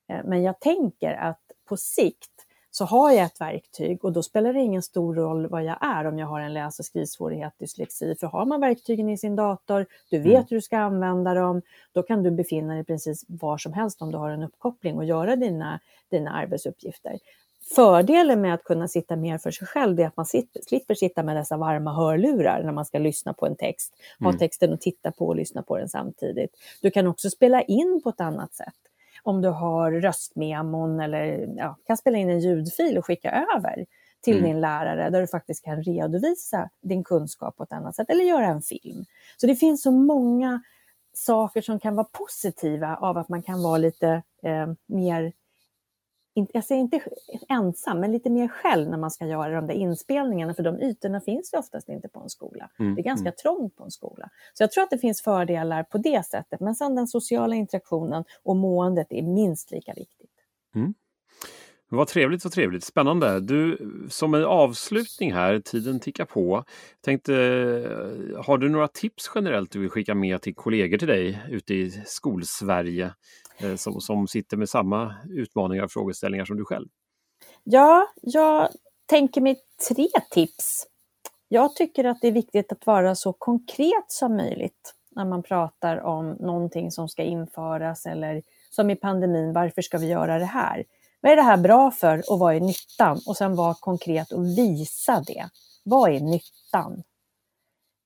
Eh, 0.08 0.20
men 0.24 0.42
jag 0.42 0.60
tänker 0.60 1.14
att 1.14 1.40
på 1.68 1.76
sikt 1.76 2.37
så 2.78 2.84
har 2.84 3.12
jag 3.12 3.24
ett 3.24 3.40
verktyg 3.40 4.04
och 4.04 4.12
då 4.12 4.22
spelar 4.22 4.52
det 4.52 4.60
ingen 4.60 4.82
stor 4.82 5.14
roll 5.14 5.46
vad 5.46 5.64
jag 5.64 5.76
är 5.80 6.04
om 6.04 6.18
jag 6.18 6.26
har 6.26 6.40
en 6.40 6.54
läs 6.54 6.78
och 6.78 6.84
skrivsvårighet, 6.84 7.52
dyslexi. 7.58 8.14
För 8.20 8.26
har 8.26 8.46
man 8.46 8.60
verktygen 8.60 9.08
i 9.08 9.18
sin 9.18 9.36
dator, 9.36 9.86
du 10.10 10.18
vet 10.18 10.26
mm. 10.26 10.44
hur 10.48 10.56
du 10.56 10.62
ska 10.62 10.78
använda 10.78 11.34
dem, 11.34 11.62
då 11.92 12.02
kan 12.02 12.22
du 12.22 12.30
befinna 12.30 12.74
dig 12.74 12.84
precis 12.84 13.24
var 13.28 13.58
som 13.58 13.72
helst 13.72 14.02
om 14.02 14.12
du 14.12 14.18
har 14.18 14.30
en 14.30 14.42
uppkoppling 14.42 14.96
och 14.96 15.04
göra 15.04 15.36
dina, 15.36 15.80
dina 16.10 16.30
arbetsuppgifter. 16.30 17.18
Fördelen 17.74 18.40
med 18.40 18.54
att 18.54 18.64
kunna 18.64 18.88
sitta 18.88 19.16
mer 19.16 19.38
för 19.38 19.50
sig 19.50 19.66
själv 19.66 20.00
är 20.00 20.06
att 20.06 20.16
man 20.16 20.26
sitter, 20.26 20.62
slipper 20.62 20.94
sitta 20.94 21.22
med 21.22 21.36
dessa 21.36 21.56
varma 21.56 21.92
hörlurar 21.92 22.62
när 22.62 22.72
man 22.72 22.84
ska 22.84 22.98
lyssna 22.98 23.32
på 23.32 23.46
en 23.46 23.56
text, 23.56 23.92
ha 24.18 24.28
mm. 24.28 24.38
texten 24.38 24.72
och 24.72 24.80
titta 24.80 25.12
på 25.12 25.26
och 25.26 25.36
lyssna 25.36 25.62
på 25.62 25.78
den 25.78 25.88
samtidigt. 25.88 26.50
Du 26.82 26.90
kan 26.90 27.06
också 27.06 27.30
spela 27.30 27.62
in 27.62 28.00
på 28.04 28.10
ett 28.10 28.20
annat 28.20 28.54
sätt 28.54 28.87
om 29.28 29.42
du 29.42 29.48
har 29.48 29.92
röstmemon 29.92 31.00
eller 31.00 31.54
ja, 31.56 31.76
kan 31.86 31.96
spela 31.96 32.18
in 32.18 32.30
en 32.30 32.40
ljudfil 32.40 32.98
och 32.98 33.06
skicka 33.06 33.46
över 33.56 33.86
till 34.20 34.38
mm. 34.38 34.50
din 34.50 34.60
lärare 34.60 35.10
där 35.10 35.20
du 35.20 35.26
faktiskt 35.26 35.64
kan 35.64 35.82
redovisa 35.82 36.70
din 36.82 37.04
kunskap 37.04 37.56
på 37.56 37.62
ett 37.62 37.72
annat 37.72 37.96
sätt 37.96 38.10
eller 38.10 38.24
göra 38.24 38.46
en 38.46 38.62
film. 38.62 39.04
Så 39.36 39.46
det 39.46 39.56
finns 39.56 39.82
så 39.82 39.90
många 39.90 40.62
saker 41.12 41.62
som 41.62 41.80
kan 41.80 41.96
vara 41.96 42.06
positiva 42.12 42.96
av 42.96 43.18
att 43.18 43.28
man 43.28 43.42
kan 43.42 43.62
vara 43.62 43.78
lite 43.78 44.22
eh, 44.42 44.66
mer 44.86 45.32
jag 46.52 46.64
säger 46.64 46.80
inte 46.80 47.00
ensam, 47.48 48.00
men 48.00 48.12
lite 48.12 48.30
mer 48.30 48.48
själv 48.48 48.90
när 48.90 48.98
man 48.98 49.10
ska 49.10 49.26
göra 49.26 49.54
de 49.54 49.66
där 49.66 49.74
inspelningarna, 49.74 50.54
för 50.54 50.62
de 50.62 50.80
ytorna 50.80 51.20
finns 51.20 51.54
ju 51.54 51.58
oftast 51.58 51.88
inte 51.88 52.08
på 52.08 52.20
en 52.20 52.30
skola. 52.30 52.70
Mm. 52.78 52.94
Det 52.94 53.00
är 53.00 53.04
ganska 53.04 53.28
mm. 53.28 53.36
trångt 53.42 53.76
på 53.76 53.84
en 53.84 53.90
skola. 53.90 54.30
Så 54.54 54.62
jag 54.62 54.72
tror 54.72 54.84
att 54.84 54.90
det 54.90 54.98
finns 54.98 55.22
fördelar 55.22 55.82
på 55.82 55.98
det 55.98 56.26
sättet, 56.26 56.60
men 56.60 56.74
sen 56.74 56.94
den 56.94 57.06
sociala 57.06 57.54
interaktionen 57.54 58.24
och 58.42 58.56
måendet 58.56 59.06
är 59.10 59.22
minst 59.22 59.70
lika 59.70 59.92
viktigt. 59.94 60.30
Mm. 60.74 60.94
Vad 61.90 62.08
trevligt, 62.08 62.44
vad 62.44 62.52
trevligt. 62.52 62.84
Spännande. 62.84 63.40
Du, 63.40 63.78
som 64.10 64.34
en 64.34 64.44
avslutning 64.44 65.32
här, 65.32 65.60
tiden 65.60 66.00
tickar 66.00 66.24
på. 66.24 66.64
Tänkte, 67.00 67.34
eh, 67.34 68.44
har 68.44 68.58
du 68.58 68.68
några 68.68 68.88
tips 68.88 69.30
generellt 69.34 69.70
du 69.70 69.78
vill 69.78 69.90
skicka 69.90 70.14
med 70.14 70.42
till 70.42 70.54
kollegor 70.54 70.98
till 70.98 71.08
dig 71.08 71.42
ute 71.50 71.74
i 71.74 72.02
Skolsverige 72.06 73.12
Eh, 73.60 73.76
som, 73.76 74.00
som 74.00 74.28
sitter 74.28 74.56
med 74.56 74.68
samma 74.68 75.14
utmaningar 75.30 75.84
och 75.84 75.90
frågeställningar 75.90 76.44
som 76.44 76.56
du 76.56 76.64
själv? 76.64 76.88
Ja, 77.64 78.06
jag 78.22 78.68
tänker 79.06 79.40
mig 79.40 79.56
tre 79.88 80.08
tips. 80.30 80.86
Jag 81.48 81.76
tycker 81.76 82.04
att 82.04 82.20
det 82.20 82.28
är 82.28 82.32
viktigt 82.32 82.72
att 82.72 82.86
vara 82.86 83.14
så 83.14 83.32
konkret 83.32 84.04
som 84.08 84.36
möjligt 84.36 84.94
när 85.10 85.24
man 85.24 85.42
pratar 85.42 86.00
om 86.00 86.30
någonting 86.30 86.90
som 86.90 87.08
ska 87.08 87.22
införas 87.22 88.06
eller 88.06 88.42
som 88.70 88.90
i 88.90 88.96
pandemin, 88.96 89.52
varför 89.52 89.82
ska 89.82 89.98
vi 89.98 90.06
göra 90.06 90.38
det 90.38 90.44
här? 90.44 90.84
Vad 91.20 91.32
är 91.32 91.36
det 91.36 91.42
här 91.42 91.56
bra 91.56 91.90
för 91.90 92.32
och 92.32 92.38
vad 92.38 92.54
är 92.54 92.60
nyttan? 92.60 93.20
Och 93.26 93.36
sen 93.36 93.56
vara 93.56 93.74
konkret 93.74 94.32
och 94.32 94.44
visa 94.44 95.22
det. 95.26 95.48
Vad 95.84 96.10
är 96.10 96.20
nyttan? 96.20 97.02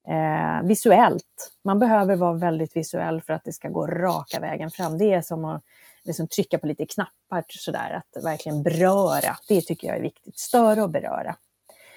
eh, 0.09 0.67
visuellt. 0.67 1.53
Man 1.65 1.79
behöver 1.79 2.17
vara 2.17 2.33
väldigt 2.33 2.77
visuell 2.77 3.21
för 3.21 3.33
att 3.33 3.45
det 3.45 3.53
ska 3.53 3.69
gå 3.69 3.87
raka 3.87 4.41
vägen 4.41 4.71
fram. 4.71 4.99
Det 4.99 5.13
är 5.13 5.23
som 5.23 5.45
att 5.45 5.63
liksom 6.05 6.29
trycka 6.29 6.59
på 6.59 6.67
lite 6.67 6.87
knappar 6.87 7.45
sådär, 7.49 7.91
att 7.93 8.25
verkligen 8.25 8.63
beröra. 8.63 9.37
Det 9.49 9.61
tycker 9.61 9.89
jag 9.89 9.97
är 9.97 10.03
viktigt. 10.03 10.39
Störa 10.39 10.83
och 10.83 10.91
beröra. 10.91 11.37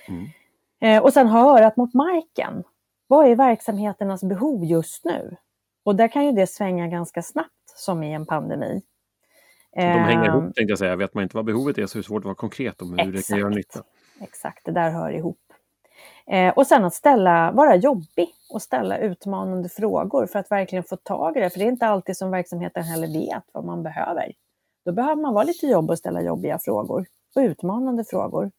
Mm. 0.08 0.28
Eh, 0.82 1.04
och 1.04 1.13
sen 1.13 1.28
ha 1.28 1.58
örat 1.58 1.78
mot 1.78 1.93
marken. 1.93 2.63
Vad 3.08 3.28
är 3.28 3.36
verksamheternas 3.36 4.23
behov 4.23 4.65
just 4.65 5.06
nu? 5.06 5.36
Och 5.84 5.95
där 5.95 6.08
kan 6.08 6.25
ju 6.25 6.32
det 6.32 6.47
svänga 6.47 6.88
ganska 6.88 7.21
snabbt, 7.21 7.73
som 7.75 8.04
i 8.04 8.13
en 8.13 8.25
pandemi. 8.25 8.82
De 9.75 9.81
hänger 9.81 10.25
ihop, 10.25 10.43
ehm. 10.43 10.53
tänkte 10.53 10.71
jag 10.71 10.79
säga. 10.79 10.95
Vet 10.95 11.13
man 11.13 11.23
inte 11.23 11.35
vad 11.35 11.45
behovet 11.45 11.77
är 11.77 11.85
så 11.85 11.97
är 11.97 11.99
det 11.99 12.07
svårt 12.07 12.21
att 12.21 12.25
vara 12.25 12.35
konkret 12.35 12.81
om 12.81 12.89
hur 12.89 12.99
Exakt. 12.99 13.27
det 13.27 13.33
kan 13.33 13.39
göra 13.39 13.49
nytta. 13.49 13.83
Exakt, 14.21 14.65
det 14.65 14.71
där 14.71 14.91
hör 14.91 15.11
ihop. 15.11 15.39
Eh, 16.27 16.53
och 16.53 16.67
sen 16.67 16.85
att 16.85 16.93
ställa, 16.93 17.51
vara 17.51 17.75
jobbig 17.75 18.29
och 18.49 18.61
ställa 18.61 18.97
utmanande 18.97 19.69
frågor 19.69 20.25
för 20.25 20.39
att 20.39 20.51
verkligen 20.51 20.83
få 20.83 20.95
tag 20.95 21.38
i 21.38 21.39
det. 21.39 21.49
För 21.49 21.59
det 21.59 21.65
är 21.65 21.69
inte 21.69 21.88
alltid 21.88 22.17
som 22.17 22.31
verksamheten 22.31 22.83
heller 22.83 23.07
vet 23.07 23.43
vad 23.51 23.65
man 23.65 23.83
behöver. 23.83 24.33
Då 24.85 24.91
behöver 24.91 25.21
man 25.21 25.33
vara 25.33 25.43
lite 25.43 25.67
jobb 25.67 25.89
och 25.89 25.97
ställa 25.97 26.21
jobbiga 26.21 26.59
frågor 26.59 27.05
och 27.35 27.39
utmanande 27.39 28.03
frågor. 28.03 28.51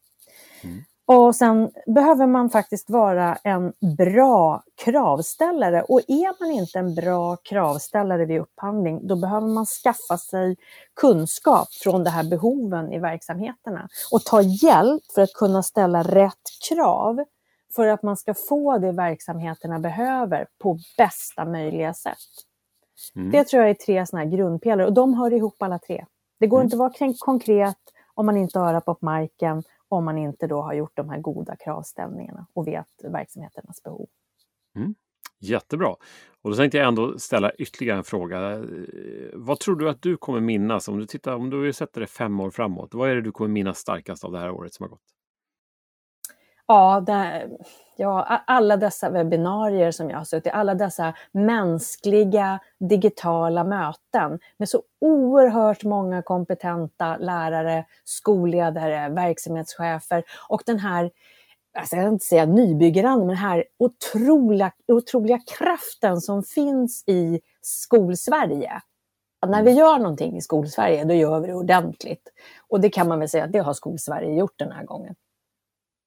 Mm. 0.65 0.85
Och 1.09 1.37
sen 1.37 1.71
behöver 1.87 2.27
man 2.27 2.51
faktiskt 2.51 2.91
vara 2.91 3.39
en 3.43 3.73
bra 3.97 4.63
kravställare. 4.85 5.83
Och 5.83 6.01
är 6.09 6.41
man 6.41 6.51
inte 6.51 6.79
en 6.79 6.95
bra 6.95 7.37
kravställare 7.37 8.25
vid 8.25 8.41
upphandling, 8.41 9.07
då 9.07 9.17
behöver 9.17 9.47
man 9.47 9.67
skaffa 9.67 10.19
sig 10.19 10.57
kunskap 11.01 11.69
från 11.73 12.05
de 12.05 12.11
här 12.11 12.31
behoven 12.31 12.93
i 12.93 12.99
verksamheterna 12.99 13.89
och 14.13 14.25
ta 14.25 14.43
hjälp 14.43 15.03
för 15.15 15.23
att 15.23 15.33
kunna 15.33 15.63
ställa 15.63 16.03
rätt 16.03 16.49
krav 16.69 17.25
för 17.77 17.87
att 17.87 18.03
man 18.03 18.17
ska 18.17 18.35
få 18.35 18.79
det 18.79 18.93
verksamheterna 18.93 19.79
behöver 19.79 20.47
på 20.63 20.79
bästa 20.99 21.45
möjliga 21.45 21.95
sätt. 21.95 22.17
Mm. 23.17 23.31
Det 23.31 23.45
tror 23.45 23.63
jag 23.63 23.71
är 23.71 23.75
tre 23.75 24.07
såna 24.07 24.25
grundpelare 24.25 24.87
och 24.87 24.93
de 24.93 25.15
hör 25.15 25.33
ihop 25.33 25.63
alla 25.63 25.79
tre. 25.79 26.05
Det 26.41 26.47
går 26.47 26.59
mm. 26.59 26.67
inte 26.67 26.77
att 26.77 27.01
vara 27.01 27.15
konkret 27.19 27.77
om 28.15 28.27
man 28.27 28.37
inte 28.37 28.59
har 28.59 28.81
på 28.81 28.97
marken, 29.01 29.63
om 29.89 30.05
man 30.05 30.19
inte 30.19 30.47
då 30.47 30.63
har 30.63 30.75
gjort 30.75 30.97
de 30.97 31.09
här 31.09 31.19
goda 31.19 31.57
kravställningarna 31.57 32.47
och 32.53 32.67
vet 32.67 32.87
verksamheternas 33.05 33.83
behov. 33.83 34.09
Mm. 34.77 34.95
Jättebra. 35.41 35.89
Och 36.43 36.51
då 36.51 36.57
tänkte 36.57 36.79
jag 36.79 36.89
ändå 36.89 37.19
ställa 37.19 37.53
ytterligare 37.53 37.99
en 37.99 38.05
fråga. 38.05 38.53
Eh, 38.53 38.61
vad 39.35 39.61
tror 39.61 39.77
du 39.77 39.91
att 39.91 40.03
du 40.03 40.17
kommer 40.17 40.41
minnas 40.41 40.89
om 40.89 40.99
du 40.99 41.07
tittar, 41.07 41.35
om 41.35 41.51
du 41.51 41.73
sätter 41.73 42.01
det 42.01 42.07
fem 42.07 42.41
år 42.41 42.51
framåt? 42.51 42.95
Vad 42.95 43.11
är 43.11 43.15
det 43.15 43.23
du 43.23 43.33
kommer 43.33 43.51
minnas 43.51 43.79
starkast 43.79 44.25
av 44.25 44.33
det 44.33 44.39
här 44.39 44.51
året 44.51 44.75
som 44.75 44.85
har 44.85 44.91
gått? 44.91 45.16
Ja, 46.69 47.03
det, 47.07 47.49
ja, 47.97 48.43
alla 48.47 48.77
dessa 48.77 49.11
webbinarier 49.11 49.91
som 49.91 50.11
jag 50.11 50.19
har 50.19 50.25
suttit 50.25 50.53
alla 50.53 50.75
dessa 50.75 51.15
mänskliga 51.33 52.61
digitala 52.79 53.65
möten 53.65 54.39
med 54.57 54.69
så 54.69 54.83
oerhört 55.01 55.85
många 55.85 56.23
kompetenta 56.23 57.17
lärare, 57.17 57.85
skolledare, 58.05 59.09
verksamhetschefer 59.09 60.25
och 60.49 60.63
den 60.67 60.79
här 60.79 61.11
alltså 61.79 61.97
jag 61.97 62.05
ska 62.05 62.13
inte 62.13 62.25
säga 62.25 62.47
nybyggaranda, 62.47 63.19
men 63.19 63.29
den 63.29 63.37
här 63.37 63.65
otroliga, 63.79 64.73
otroliga 64.89 65.41
kraften 65.59 66.21
som 66.21 66.43
finns 66.43 67.05
i 67.07 67.41
Skolsverige. 67.61 68.73
Att 69.41 69.51
när 69.51 69.63
vi 69.63 69.71
mm. 69.71 69.79
gör 69.79 69.99
någonting 69.99 70.37
i 70.37 70.41
Skolsverige, 70.41 71.05
då 71.05 71.15
gör 71.15 71.41
vi 71.41 71.47
det 71.47 71.55
ordentligt. 71.55 72.29
Och 72.69 72.81
det 72.81 72.91
kan 72.91 73.09
man 73.09 73.19
väl 73.19 73.29
säga 73.29 73.45
att 73.45 73.53
det 73.53 73.59
har 73.59 73.73
Skolsverige 73.73 74.35
gjort 74.35 74.59
den 74.59 74.73
här 74.73 74.85
gången. 74.85 75.15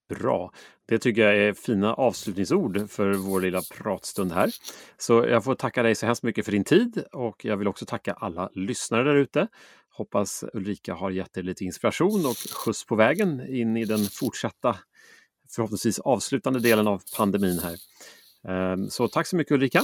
Bra. 0.10 0.52
Det 0.88 1.00
tycker 1.00 1.22
jag 1.22 1.38
är 1.38 1.54
fina 1.54 1.94
avslutningsord 1.94 2.90
för 2.90 3.14
vår 3.14 3.42
lilla 3.42 3.62
pratstund 3.62 4.32
här. 4.32 4.50
Så 4.98 5.14
jag 5.14 5.44
får 5.44 5.56
tacka 5.56 5.84
dig 5.84 5.96
så 5.96 6.06
hemskt 6.06 6.24
mycket 6.24 6.46
för 6.46 6.52
din 6.52 6.64
tid 6.64 7.04
och 7.12 7.46
jag 7.46 7.58
vill 7.58 7.68
också 7.68 7.86
tacka 7.86 8.14
alla 8.14 8.50
lyssnare 8.54 9.04
där 9.04 9.16
ute. 9.16 9.48
Hoppas 9.90 10.44
Ulrika 10.54 10.94
har 10.94 11.12
gett 11.12 11.38
er 11.38 11.44
lite 11.44 11.64
inspiration 11.64 12.26
och 12.26 12.38
skjuts 12.38 12.86
på 12.86 12.96
vägen 12.96 13.56
in 13.56 13.78
i 13.78 13.86
den 13.86 14.00
fortsatta, 14.12 14.76
förhoppningsvis 15.56 16.00
avslutande 16.00 16.60
delen 16.60 16.88
av 16.88 17.02
pandemin 17.18 17.60
här. 17.60 17.78
Ehm, 18.48 18.90
så 18.90 19.08
tack 19.08 19.28
så 19.28 19.36
mycket 19.36 19.52
Ulrika! 19.52 19.82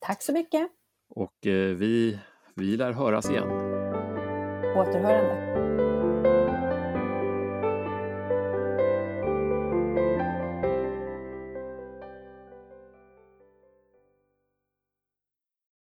Tack 0.00 0.22
så 0.22 0.32
mycket! 0.32 0.68
Och 1.08 1.46
eh, 1.46 1.74
vi, 1.76 2.18
vi 2.54 2.76
lär 2.76 2.92
höras 2.92 3.30
igen. 3.30 3.48
Återhörande. 4.76 5.53